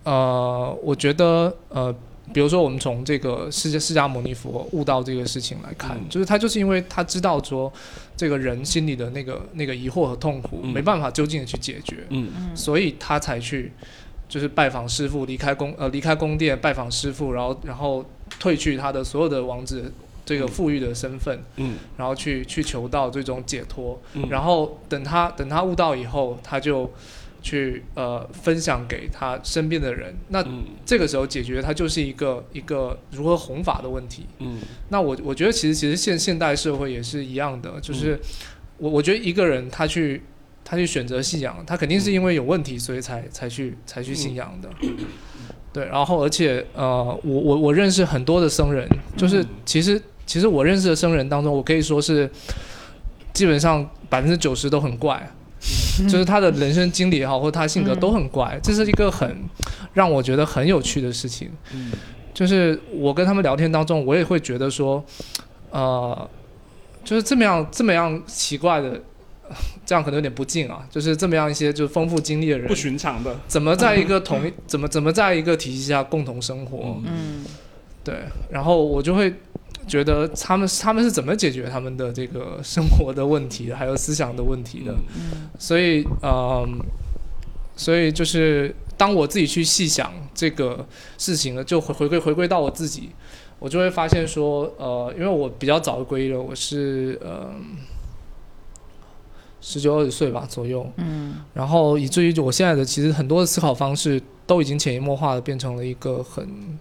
[0.04, 1.94] 呃，我觉得呃。
[2.32, 6.08] 比如说，我们从这个释迦释迦牟尼佛悟道这个事情来看，嗯。
[6.08, 7.70] 就是他就是因为他知道说，
[8.16, 10.72] 这个人心里的那个那个疑惑和痛苦，嗯。
[10.72, 12.56] 没办法究竟的去解决，嗯。
[12.56, 13.70] 所以他才去
[14.26, 18.02] 就是拜访师傅，离开宫呃离开宫殿拜访师傅，然后然后
[18.40, 19.92] 褪去他的所有的王子
[20.24, 21.76] 这个富裕的身份，嗯。
[21.96, 26.90] 然后去去求到最终解脱，嗯，然后等他等他悟道以后，他就
[27.42, 30.64] 去呃分享给他身边的人，那嗯。
[30.86, 34.26] 这个时候解决他就是一个一个如何弘法的问题。
[34.38, 34.58] 嗯。
[34.88, 38.18] 那我我觉得其实其实现现代社会也是一样的，就是
[38.78, 40.22] 我我觉得一个人他去
[40.64, 44.70] 他去选择信仰，他肯定是因为有问题，所以才才去才去信仰的。
[45.74, 52.30] 对，然后而且呃，我我我认识很多的僧人，就是嗯其实其实我认识的僧人当中，我可以说是
[53.34, 55.20] 基本上百分之九十都很怪。
[56.08, 59.34] 就是他的人生经历也好，或者他性格都很怪，这是一个很
[59.94, 61.50] 让我觉得很有趣的事情。
[61.72, 61.90] 嗯
[62.34, 65.02] 就是我跟他们聊天当中，我也会觉得说，
[65.70, 66.28] 呃，
[67.02, 69.00] 就是这么样这么样奇怪的，
[69.86, 70.86] 这样可能有点不敬啊。
[70.90, 77.00] 就是这么样一些就是丰富经历的人不，寻常的，怎么在一个同一 怎么怎么在一个体系下共同生活？
[77.02, 77.44] 嗯嗯
[78.04, 78.16] 对，
[78.50, 79.32] 然后我就会
[79.86, 84.94] 觉得他们他们是怎么解决他们的这个生活的问题，还有思想的问题的。
[85.16, 86.78] 嗯所以，嗯，
[87.76, 93.08] 所以就是当我自己去细想这个事情了，就回回归回归到我自己，
[93.58, 97.50] 我就会发现说，呃，因为我比较早的皈依了，我是呃
[99.66, 101.36] 十九二十岁吧左右，嗯。
[101.54, 106.78] 然后以至于我现在的其实很多的思考方式都已经潜移默化的变成了一个很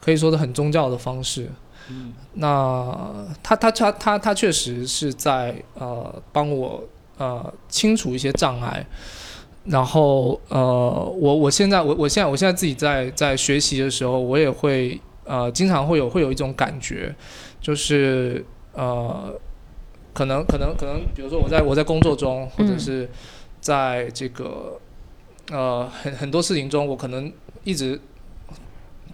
[0.00, 1.50] 可以说的很宗教的方式。
[1.90, 2.14] 嗯。
[2.32, 6.82] 那他他他他他确实是在呃帮我
[7.18, 8.86] 呃清除一些障碍，
[9.64, 10.58] 然后呃
[11.20, 17.14] 我我现在我我现在我现在自己在在学习的时候，我也会呃经常会有会有一种感觉，
[17.60, 18.42] 就是
[18.72, 19.34] 呃
[20.18, 23.08] 可能可能可能比如说我在我在工作中，或者嗯是
[23.60, 24.76] 在这个
[25.52, 28.00] 呃很很多事情中，我可能一直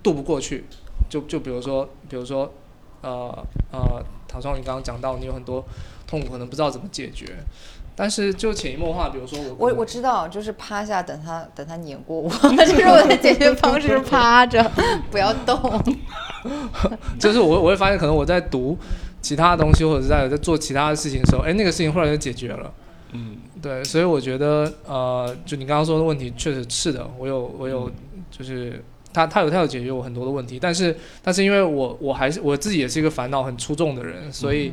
[0.02, 0.64] 渡不过去。
[1.10, 2.50] 就就比如说，比如说，
[3.02, 5.62] 呃呃，唐双，你刚刚讲到你有很多
[6.06, 7.26] 痛苦，可能不知道怎么解决，
[7.94, 12.28] 但是就潜移默化，比如说我我我知道，就是趴下等他等他碾过我，
[12.64, 14.64] 就是我的解决方式，趴着
[15.10, 15.56] 不要动。
[17.20, 18.76] 就是我我会发现，可能我在读
[19.24, 22.70] 其他的东西，或者是在在做其他的事情的时候，哎，那个事情忽然就解决了。
[23.12, 23.38] 嗯。
[23.62, 27.90] 对，所以我觉得，呃，就你刚刚说的问题，确实是的，我有我有，
[28.30, 34.70] 就是他他有他有解决我很多的问题，但是但是因为我我还是我自己也是一个烦恼很出众的人，所以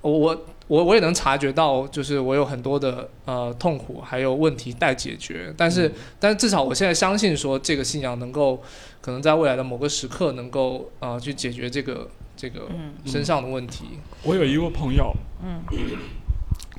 [0.00, 8.60] 我我我我也能察觉到，就是我有很多的呃痛苦还有问题待解决，但是、但是至少我现在相信说这个信仰能够
[9.00, 12.08] 可能在未来的某个时刻能够呃去解决这个
[12.42, 13.84] 这个嗯身上的问题。
[14.24, 15.14] 我有一个朋友，
[15.44, 15.62] 嗯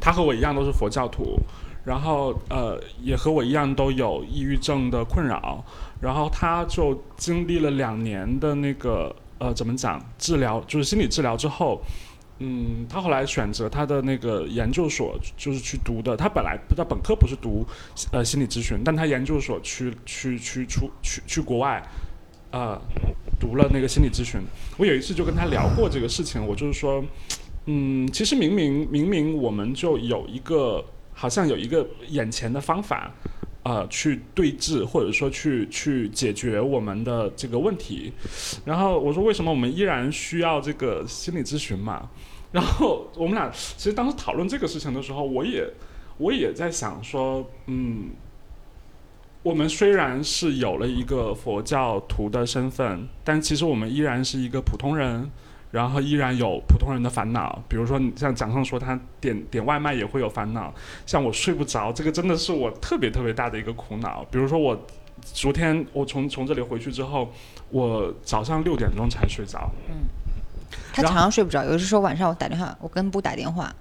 [0.01, 1.39] 他和我一样都是佛教徒，
[1.86, 5.64] 然后呃也和我一样都有抑郁症的困扰，
[6.01, 11.82] 然后他就经历了两年的那个呃怎么讲治疗，就是心理治疗之后。
[12.39, 16.18] 嗯，他后来选择他的那个研究所，就是去读的。
[16.18, 17.66] 他本来他本科不是读
[18.11, 21.82] 呃心理咨询，但他研究所去去去出去去国外，
[22.54, 22.80] 呃，
[23.39, 24.39] 读了那个心理咨询。
[24.78, 27.04] 我有一次就跟他聊过这个事情，我就是说，
[27.66, 33.12] 嗯，其实明明明明我们就有一个，好像有一个眼前的方法，
[33.64, 38.14] 呃，去对峙或者说去去解决我们的这个问题。
[38.64, 42.08] 然后我说，为什么我们依然需要这个心理咨询嘛？
[42.54, 45.68] 然后我们俩其实当时讨论这个事情的时候，我也
[46.20, 48.12] 我也在想说，嗯，
[49.44, 55.30] 我们虽然是有了一个佛教徒的身份，但其实我们依然是一个普通人。
[55.74, 60.72] 然后依然有普通人的烦恼，比如说你像蒋胜说他点点外卖也会有烦恼，
[61.04, 64.24] 像我睡不着，这个真的是我特别特别大的一个苦恼。
[64.30, 64.80] 比如说我
[65.24, 67.28] 昨天我从从这里回去之后，
[67.72, 70.06] 我早上六点钟才睡着，嗯
[70.94, 73.76] 他常常睡不着，有的时候晚上我打电话，我跟不打电话，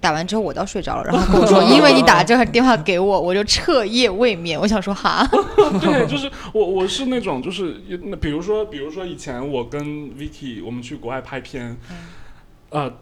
[0.00, 4.58] 打完之后我倒睡着了，然后跟我说， 因为你打这个电话给我，我就彻夜未眠。
[4.58, 5.26] 我想说哈，
[5.80, 11.76] 对，就是我我是那种就是那比如说比如说以前我跟 Vicky 我们去国外拍片，
[12.70, 12.92] 呃。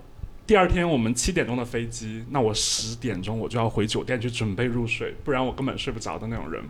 [0.46, 6.60] 第二天我们七点钟的飞机，那我十点钟我就要回酒店去准备入睡，不然我根本睡不着的那种人。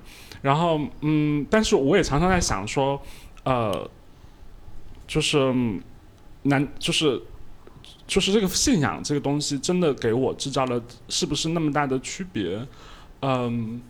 [0.43, 3.01] 然后，嗯，但是我也常常在想说，
[3.43, 3.89] 呃，
[5.07, 5.81] 就是嗯
[6.43, 7.23] 难，就是
[8.11, 12.61] 就是这个信仰这个东西，真的给我制造了是不是那么大的区别？
[13.23, 13.81] 嗯，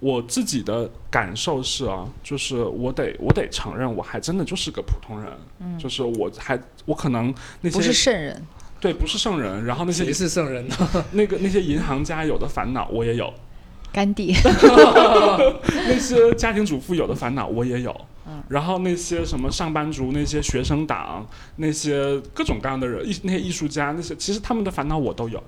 [0.00, 8.44] 我自己的感受是啊，就是我得我得承认，我还真的就是个普通人，嗯，就是我还我可能那些不是圣人，
[8.80, 10.76] 对不是圣人，然后那些谁是圣人呢？
[11.12, 13.32] 那个那些银行家有的烦恼我也有，
[13.92, 14.34] 甘地，
[15.86, 17.94] 那些家庭主妇有的烦恼我也有，
[18.48, 21.26] 然后那些什么上班族、那些学生党、
[21.56, 25.42] 那些各种各样的人、艺那些艺术家，那些其实他们的烦恼我都有，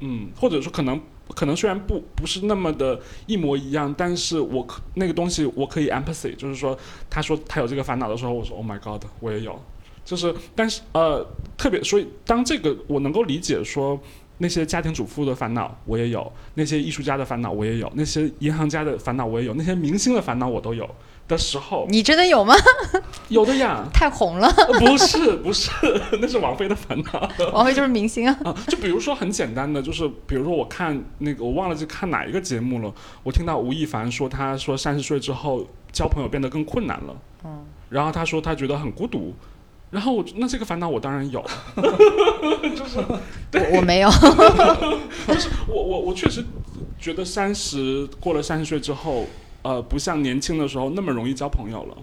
[0.00, 1.00] 嗯，或者说可能
[1.34, 6.78] 可能虽然不不是那么的一模一样，但是我可那个东西我可以 empathy，就是说
[7.10, 9.60] 他说他有这个烦恼的时候，我说 Oh my God，我也有，
[10.04, 14.00] 就是但是呃特别所以当这个我能够理解说。
[14.38, 20.86] 那些家庭主妇的烦恼我也有，那些艺术家的烦恼我也有，那些银行家的烦恼我也有，那些明星的烦恼我都有。
[21.28, 22.54] 的时候，你真的有吗？
[23.28, 25.70] 有的呀，太红了，呃不是不是，
[26.22, 28.38] 那是王菲的烦恼 王菲就是明星啊。
[28.44, 28.54] 啊。
[28.68, 39.34] 就比如说很简单的，就是比如说我看那个我忘了是看哪一个节目了，我听到吴亦凡说他说三十岁之后交朋友变得更困难了，嗯，然后他说他觉得很孤独。
[39.88, 41.40] 然后我那这个烦恼我当然有，
[41.76, 44.08] 就是我我没有，
[45.68, 46.44] 我我我确实
[46.98, 49.24] 觉得三十过了三十岁之后，
[49.66, 51.96] 呃，不像年轻的时候那么容易交朋友了。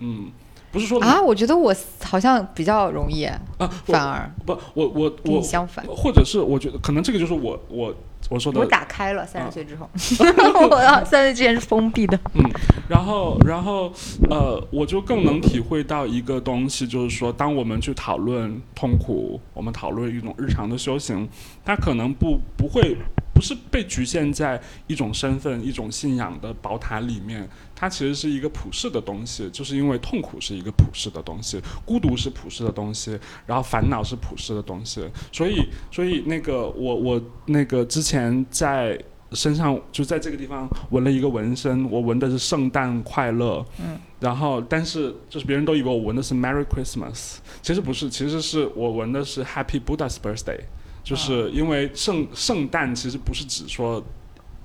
[0.00, 0.30] 嗯，
[0.70, 3.40] 不是说啊，我觉得我好像比较容易，啊，
[3.84, 5.82] 反而不，我我我，相反。
[5.86, 7.94] 或者是我觉得可能这个就是我我
[8.28, 9.88] 我说的我打开了，三啊十岁之后，
[10.70, 12.18] 我要三十岁之前是封闭的。
[12.34, 12.44] 嗯
[12.88, 13.90] 然后，然后，
[14.30, 21.28] 呃，我就更能体会到一个东西，就是说，当我们去讨论痛苦，我们讨论一种日常的修行，
[21.64, 22.96] 它可能不不会
[23.36, 38.98] 不是被局限在一种身份、一种信仰的宝塔里面，它其实是一个普世的东西，就是因为痛苦是一个普世的东西，孤独是普世的东西，然后烦恼是普世的东西，所以，所以那个我我那个之前在。
[39.32, 50.60] 身上就在这个地方纹了一个纹身，我纹的是圣诞快乐，嗯，然后但是就是别人都以为我纹的是 Merry Christmas，其实不是，其实是我纹的是 Happy Buddha's Birthday，
[51.06, 54.02] 就是因为圣圣诞其实不是指说。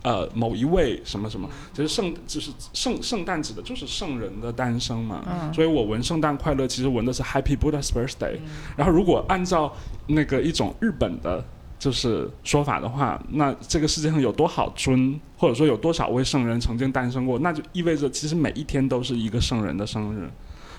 [0.03, 8.39] 呃，某一位什么什么，其实圣就是圣圣诞指的就是圣人的诞生嘛，嗯所以我闻圣诞快乐，其实闻的是 Happy Buddha's Birthday。
[8.75, 9.71] 然后如果按照
[10.07, 11.45] 那个一种日本的
[11.77, 20.27] 就是说法的话，那这个世界上有多少尊，或者说有多少位圣人曾经诞生过，那就意味着其实每一天都是一个圣人的生日。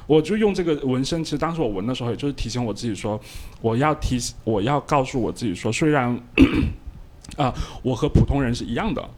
[0.06, 3.20] 我就用这个纹身，其实当时我纹的时候，也就是提醒我自己说，
[3.60, 6.18] 我要提，我要告诉我自己说，虽然
[7.38, 9.08] 啊、我和普通人是一样的，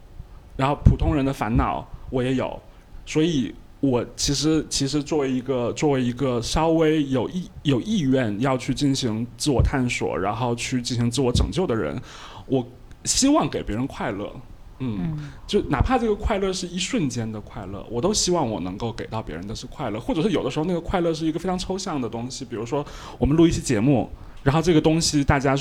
[0.56, 2.60] 然后普通人的烦恼我也有，
[3.06, 12.00] 所以我其实其实作为一个作为一个稍微有意有意愿要去进行自我探索，然后去进行自我拯救的人，
[12.46, 12.64] 我
[13.04, 14.30] 希望给别人快乐。
[14.78, 15.32] 嗯，嗯。
[15.46, 22.84] 就哪怕这个快乐是一瞬间的快乐，我都希望我能够给到别人的是快乐，或者是有的时候那个快乐是一个非常抽象的东西，比如说
[23.18, 24.10] 我们录一期节目，
[24.42, 25.56] 然后这个东西大家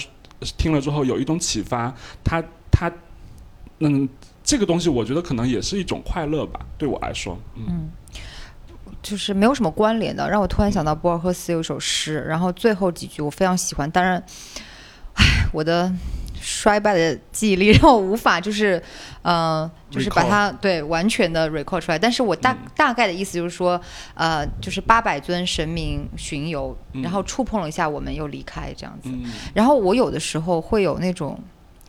[0.58, 2.92] 听了之后有一种启发，它它
[3.80, 4.08] 嗯，
[4.44, 7.66] 这个东西我觉得可能也是一种快乐吧，对我来说，嗯。
[7.68, 7.92] 嗯，
[9.02, 14.24] 就是没有什么关联的，让我突然想到博尔赫斯有一首诗，然后最后几句我非常喜欢，当然，
[15.16, 15.92] 唉，我的
[16.44, 18.82] 衰败的记忆力让我无法就是，
[19.22, 22.58] 呃，就是把它对完全的 recall 出来，但是我大、嗯。
[22.76, 23.80] 大概的意思就是说，
[24.14, 27.02] 呃，就是八百尊神明巡游，嗯。
[27.02, 29.24] 然后触碰了一下我们又离开这样子，嗯。
[29.54, 31.40] 然后我有的时候会有那种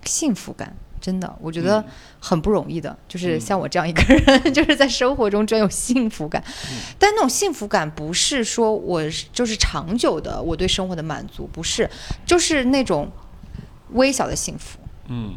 [0.05, 1.85] 幸福感，真的，我觉得嗯。
[2.21, 3.41] 很不容易的，就是嗯。
[3.41, 6.41] 像我这样一个人， 就是在生活中真有幸福感。
[6.71, 6.79] 嗯。
[6.97, 9.03] 但那种幸福感不是说我
[9.33, 11.91] 就是长久的我对生活的满足，不是，
[12.25, 13.11] 就是那种
[13.95, 15.35] 微小的幸福，嗯。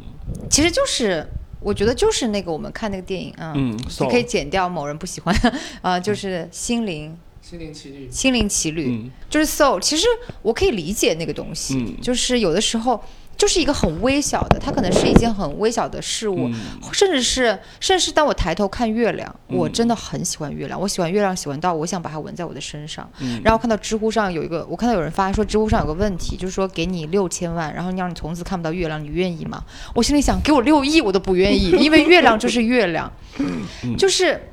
[0.50, 1.26] 其实就是。
[1.60, 5.36] 我觉得就是那个我们看那个电影，嗯，嗯你可以剪掉某人不喜欢，
[5.82, 7.18] 啊、就是心灵。
[7.42, 9.12] 心灵奇旅，心灵奇旅，嗯。
[9.28, 9.80] 就是 soul。
[9.80, 10.06] 其实
[10.44, 12.00] 我可以理解那个东西，嗯。
[12.00, 13.04] 就是有的时候
[13.38, 16.56] 就是一个很微小的，它可能是一件很微小的事物，嗯
[16.92, 23.08] 甚至是甚至是当我抬头看月亮，我嗯真的很喜欢月亮，我喜欢月亮喜欢到我想把它纹在我的身上。
[23.20, 29.64] 嗯然后看到知乎上有一个，我看到有人发说知乎上有个问题，就是说给你六千万，然后让你从此看不到月亮，你愿意吗？
[29.94, 34.50] 我心里想，给我六亿我都不愿意， 因为月亮就是月亮，嗯就是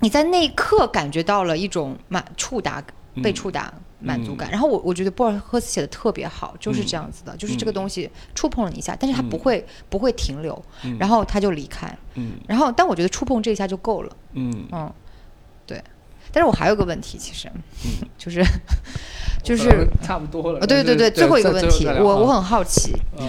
[0.00, 2.80] 你在那一刻感觉到了一种满触达
[3.22, 3.74] 被嗯触达。
[4.04, 9.38] 满足感，然后我我觉得博尔赫斯写的特别好，就是嗯这样子的，就是这个东西触碰了你一下，但是他不嗯。
[9.38, 10.96] 会不会停留，嗯。
[10.98, 12.32] 然后他就离开，嗯。
[12.46, 14.66] 然后但我觉得触碰这一下就够了，嗯。
[14.70, 14.92] 嗯，
[15.66, 15.82] 对。
[16.32, 17.48] 但是我还有个问题，其实，
[17.84, 18.08] 嗯。
[18.18, 18.44] 就是
[19.42, 20.60] 就是差不多了。
[20.60, 23.28] 呃，对对对，最后一个问题，我我很好奇，嗯。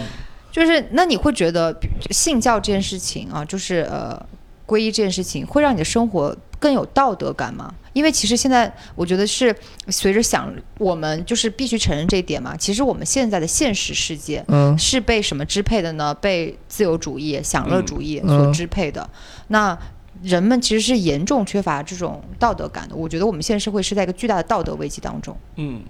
[0.52, 4.18] 就是那你会觉得比信教这件事情啊，就是呃
[4.66, 7.74] 皈依这件事情，会让你的生活更有道德感吗？
[7.96, 9.56] 因为其实现在我觉得是
[9.88, 16.14] 随着想我们就是必须承认这一点嘛，其实我们现在的现实世界嗯是被什么支配的呢？
[16.16, 19.10] 被自由主义、享乐主义嗯所支配的。
[19.48, 19.78] 那
[20.22, 22.96] 人们其实是严重缺乏这种道德感的。
[22.96, 25.38] 我觉得我们现在社会是在一个巨大的道德危机当中。
[25.56, 25.82] 嗯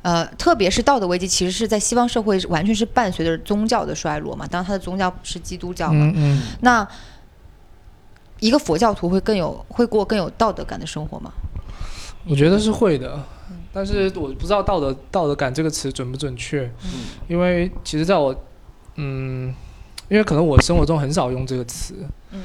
[0.00, 4.46] 呃，特别是道德危机，其实是在西方社会完全是伴随着宗教的衰落嘛。
[4.46, 6.06] 当然，它的宗教是基督教嘛。
[6.06, 6.88] 嗯嗯，那
[8.40, 11.32] 一个佛教徒会更有会过更有道德感的生活吗？
[12.28, 13.22] 我觉得是会的，
[13.72, 16.68] 但是我不知道道德道德感这个词准不准确，
[17.28, 18.34] 因为其实在我
[18.96, 19.54] 嗯，
[20.08, 21.94] 因为可能我生活中很少用这个词，
[22.32, 22.42] 嗯，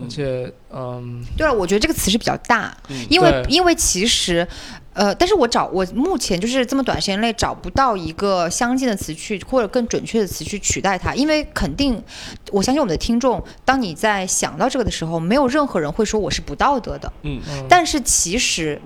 [0.00, 4.46] 而且嗯，对了，我觉得这个词是比较大，嗯因为因为其实，
[4.94, 12.02] 呃，但是我找我目前就是这么短时间内找不到一个相近的词去或者更准确的词去取代它，因为肯定
[12.50, 17.38] 我相信我们的听众，当你在想到这个的时候，没有任何人会说我是不道德的，嗯。
[17.50, 17.66] 嗯。
[17.68, 18.80] 但是其实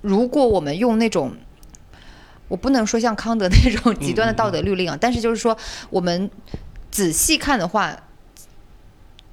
[0.00, 1.30] 如果我们用那种
[2.48, 5.54] 我不能说像康德那种 极端的道德律令啊，但是就是说
[5.90, 6.30] 我们
[6.90, 7.94] 仔细看的话。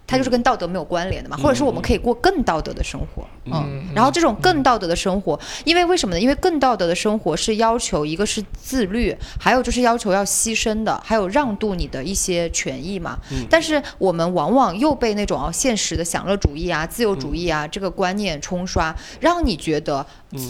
[0.10, 6.19] 它就是跟道德没有关联的嘛，或者是我们可以过更道德的生活，嗯，嗯然后这种更道德的生活，因为为什么呢？
[6.19, 13.19] 因为更道德的生活是要求一个是自律，还有就是要求要牺牲的，还有让渡你的一些权益嘛。
[13.48, 20.03] 但是我们往往又被那种啊现实的享乐主义啊、自由主义啊、这个观念冲刷，让你觉得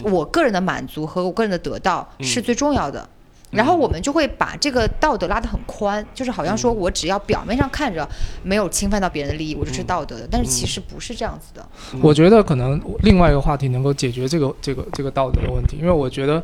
[0.03, 3.07] 我个人的满足和我个人的得到是最重要的。
[3.51, 8.07] 然后我们就会把这个道德拉得很宽，就是好像说我只要表面上看着
[8.43, 10.27] 没有侵犯到别人的利益，我就是道德的。
[10.29, 11.67] 但是其实不是这样子的。
[12.01, 16.43] 我觉得可能另外一个话题能够解决这个这个这个道德的问题，因为我觉得，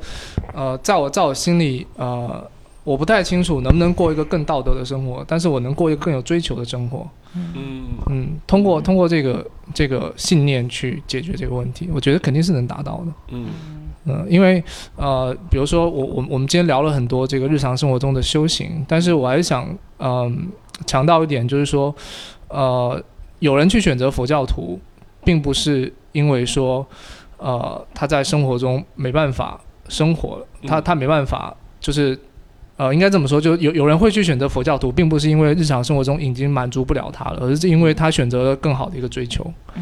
[0.53, 2.43] 呃，在我在我心里，呃，
[2.83, 7.07] 我不太清楚能不能过一个更道德的生活，但是我能过一个更有追求的生活。
[7.35, 13.13] 嗯嗯，通过通过这个这个信念去解决这个问题，我觉得肯定是能达到的。
[13.29, 13.47] 嗯
[14.05, 14.63] 嗯，因为
[14.95, 19.67] 呃，比如说我我我们今天聊了很多这个日常生活中的修行，但是我还是想
[19.99, 20.47] 嗯、
[20.85, 21.93] 强调一点，就是说
[22.49, 23.01] 呃，
[23.39, 24.79] 有人去选择佛教徒，
[25.23, 26.85] 并不是因为说
[27.37, 32.17] 呃他在生活中没办法生活了，他嗯他没办法就是。
[32.77, 39.49] 呃，应该这么说，就有有人会去选择佛教徒，并不是因为日常生活中已经满足不了他了，而是因为他选择了更好的一个追求。
[39.75, 39.81] 嗯。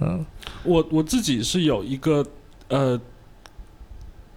[0.00, 0.26] 嗯
[0.64, 2.26] 我我自己是有一个
[2.66, 3.00] 呃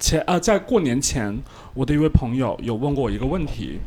[0.02, 1.34] 前呃在过年前，
[1.74, 3.80] 我的一位朋友有问过我一个问题，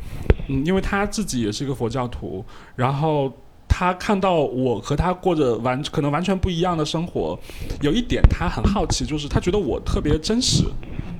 [0.48, 2.42] 嗯，因为他自己也是一个佛教徒，
[2.74, 3.30] 然后
[3.68, 7.38] 他看到我和他过着完可能完全不一样的生活，
[7.82, 10.64] 有一点他很好奇，就是他觉得我特别真实。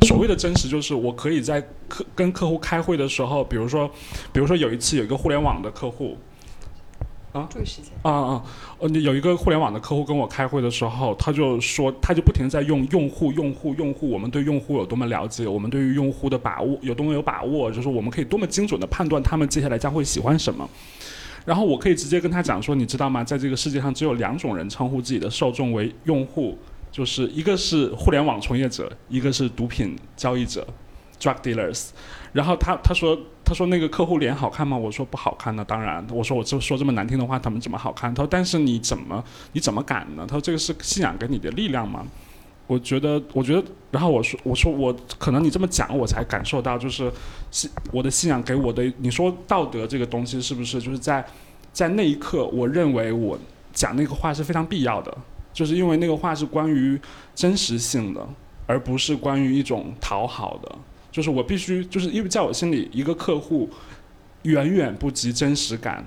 [0.02, 3.90] 所谓的真实，就是我可以在客跟客户开会的时候，比如说，
[4.32, 6.16] 比如说有一次有一个互联网的客户，
[7.50, 7.92] 注意时间。
[8.02, 8.44] 啊啊，
[8.78, 20.68] 呃，有一个互联网的客户跟我开会的时候，他就说，他就不停在用用户、用户、用户，我们对用户有多么了解，我们对于用户的把握有多么有把握，就是我们可以多么精准的判断他们接下来将会喜欢什么。
[21.44, 23.22] 然后我可以直接跟他讲说，你知道吗？
[23.22, 26.56] 在这个世界上，只有两种人称呼自己的受众为用户，
[26.90, 30.66] 就是一个是互联网从业者，一个是毒品交易者
[31.20, 31.88] （drug dealers）。
[32.34, 34.76] 然后他他说他说那个客户脸好看吗？
[34.76, 36.04] 我说不好看呢，当然。
[36.10, 38.12] 我说我就说这么难听的话，他们怎么好看？
[38.12, 40.26] 他说但是你怎么你怎么敢呢？
[40.28, 42.04] 他说这个是信仰给你的力量吗？
[42.66, 47.12] 我觉得，我觉得，然后我说，我说我可能你这么讲，我才感受到，就是
[47.50, 48.92] 信我的信仰给我的。
[48.98, 51.24] 你说道德这个东西是不是就是在
[51.72, 53.38] 在那一刻，我认为我
[53.72, 55.16] 讲那个话是非常必要的，
[55.52, 56.98] 就是因为那个话是关于
[57.34, 58.26] 真实性的，
[58.66, 60.74] 而不是关于一种讨好的。
[61.14, 63.70] 就是我必须，就是因为在我心里，一个客户
[64.42, 66.04] 远远不及真实感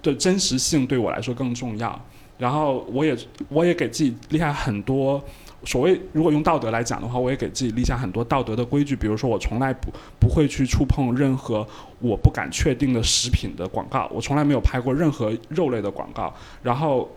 [0.00, 2.00] 的真实性对我来说更重要。
[2.38, 5.20] 然后我也我也给自己立下很多
[5.64, 9.90] 所谓如果用道德来讲的话，我也给自己立下很多道德的规矩，比如说我从来不
[10.20, 11.66] 不会去触碰任何
[11.98, 16.32] 我不敢确定的食品的广告，我从来没有拍过任何肉类的广告。
[16.62, 17.10] 然后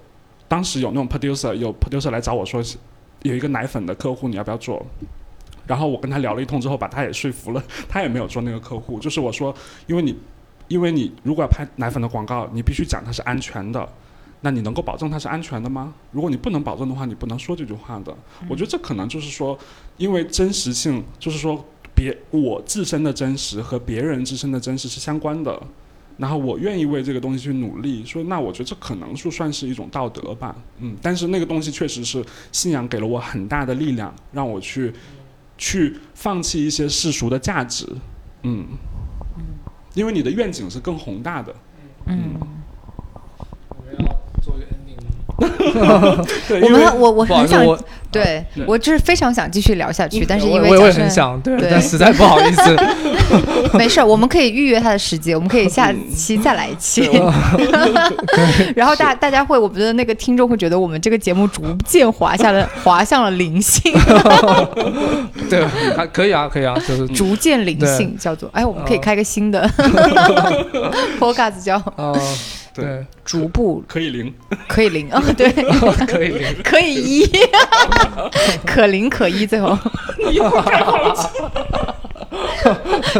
[0.47, 2.63] 当时有那种 producer 有 producer 来找我说
[3.21, 4.83] 有一个奶粉的客户，你要不要做？
[5.67, 8.99] 然后我跟他聊了一通之后，把他也说服了， 他也没有做那个客户。
[8.99, 9.53] 就是我说，
[9.87, 10.15] 因为你，
[10.67, 13.87] 因为你如果要拍奶粉的广告，你必须讲它是安全的，
[14.41, 15.93] 那你能够保证它是安全的吗？
[16.11, 18.15] 如果你不能保证的话，你不能说这句话的。
[18.49, 19.57] 我觉得这可能就是说，
[19.97, 21.63] 因为真实性，就是说
[21.93, 25.61] 别我自身的真实和别人自身的真实是相关的。
[26.17, 34.93] 然后我愿意为这个东西去努力，说那我觉得这可能就算是一种道德吧，嗯，但是那个东西确实是信仰给了我很大的力量，让我去
[35.61, 37.87] 去放弃一些世俗的价值，
[38.41, 38.65] 嗯，
[39.93, 41.55] 因为你的愿景是更宏大的，
[42.07, 42.33] 嗯，
[43.69, 45.11] 我们要做一个 ending 吗？
[45.11, 45.29] 对，
[46.61, 47.77] 我们我我很想我
[48.11, 52.77] 对对我就是非常想继续聊下去，但是因为我也很想，对，但实在不好意思。
[53.73, 57.09] 没事，我们可以预约他的时间，我们可以下期再来一期。
[58.75, 63.93] 然后大大家会，我觉得那个听众会觉得我们这个节目逐渐滑下了滑向了灵性，
[65.49, 65.65] 对，
[65.95, 69.69] 还可以啊，可以啊，就是逐渐灵性叫做哎，我们可以开个新的
[71.17, 72.13] podcast 叫呃，
[72.73, 74.33] 对对，逐步可以零，
[74.67, 75.51] 可以零啊，对，
[76.07, 76.63] 可以零。
[76.63, 77.29] 可以一，
[78.65, 79.77] 可零可一，最后。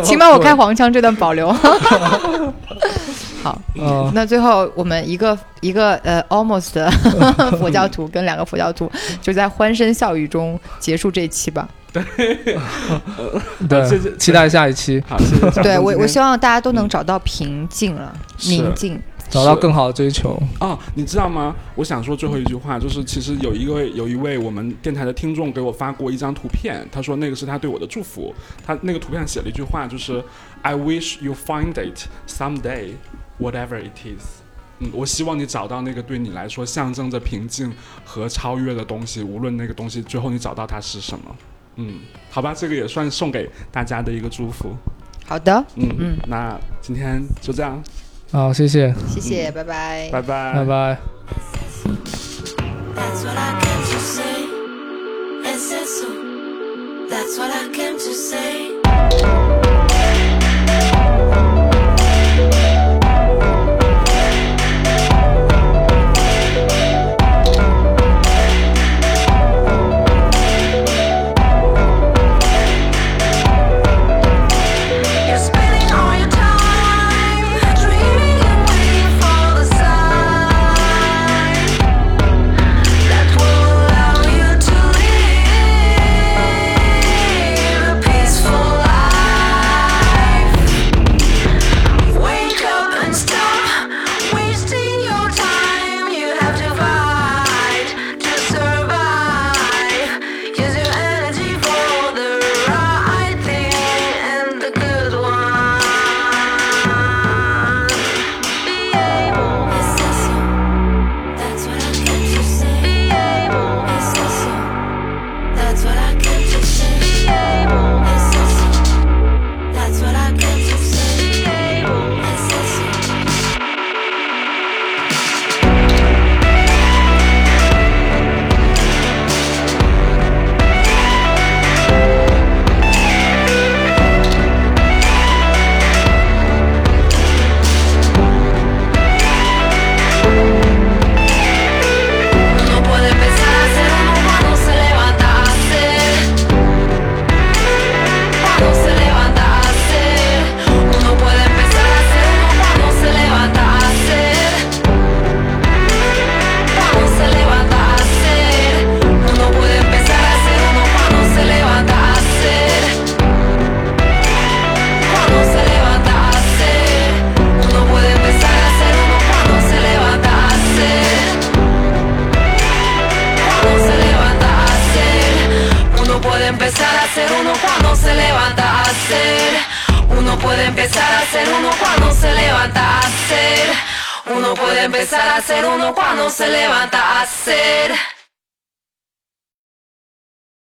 [0.04, 1.52] 请把我开黄腔这段保留。
[3.44, 6.90] 好，嗯，那最后我们一个一个呃 almost 的
[7.58, 11.68] 佛教徒跟两个佛教徒就在欢声笑语中结束这一期吧。
[11.92, 12.02] 对
[13.68, 19.02] 对，期待下一期，好，谢谢对我，我希望大家都能找到平静了，是宁静。
[19.32, 20.38] 找到更好的追求。
[20.60, 21.56] 哦，你知道吗？
[21.76, 28.34] 我想说最后一句话，就是其实有一位有一位我们电台的听众给我发过一张图片，他说那个是他对我的祝福。
[28.66, 30.24] 他那个图片上写了一句话，就是
[30.62, 32.92] I wish you find it someday,
[33.40, 34.42] whatever it is。
[34.80, 37.72] 嗯，我希望你找到那个对你来说象征着平静
[38.04, 41.36] 和超越的东西，无论那个东西最后你找到它是什么。
[41.78, 42.00] 嗯，
[42.30, 44.76] 好吧，这个也算送给大家的一个祝福。
[45.26, 47.82] 好的，嗯嗯那今天就这样，
[48.32, 50.10] 好，谢谢，谢谢，拜拜。
[50.12, 50.98] 拜拜，拜拜。
[52.96, 54.24] That's what I came to say.
[55.44, 56.08] Es eso.
[57.10, 59.71] That's what I came to say.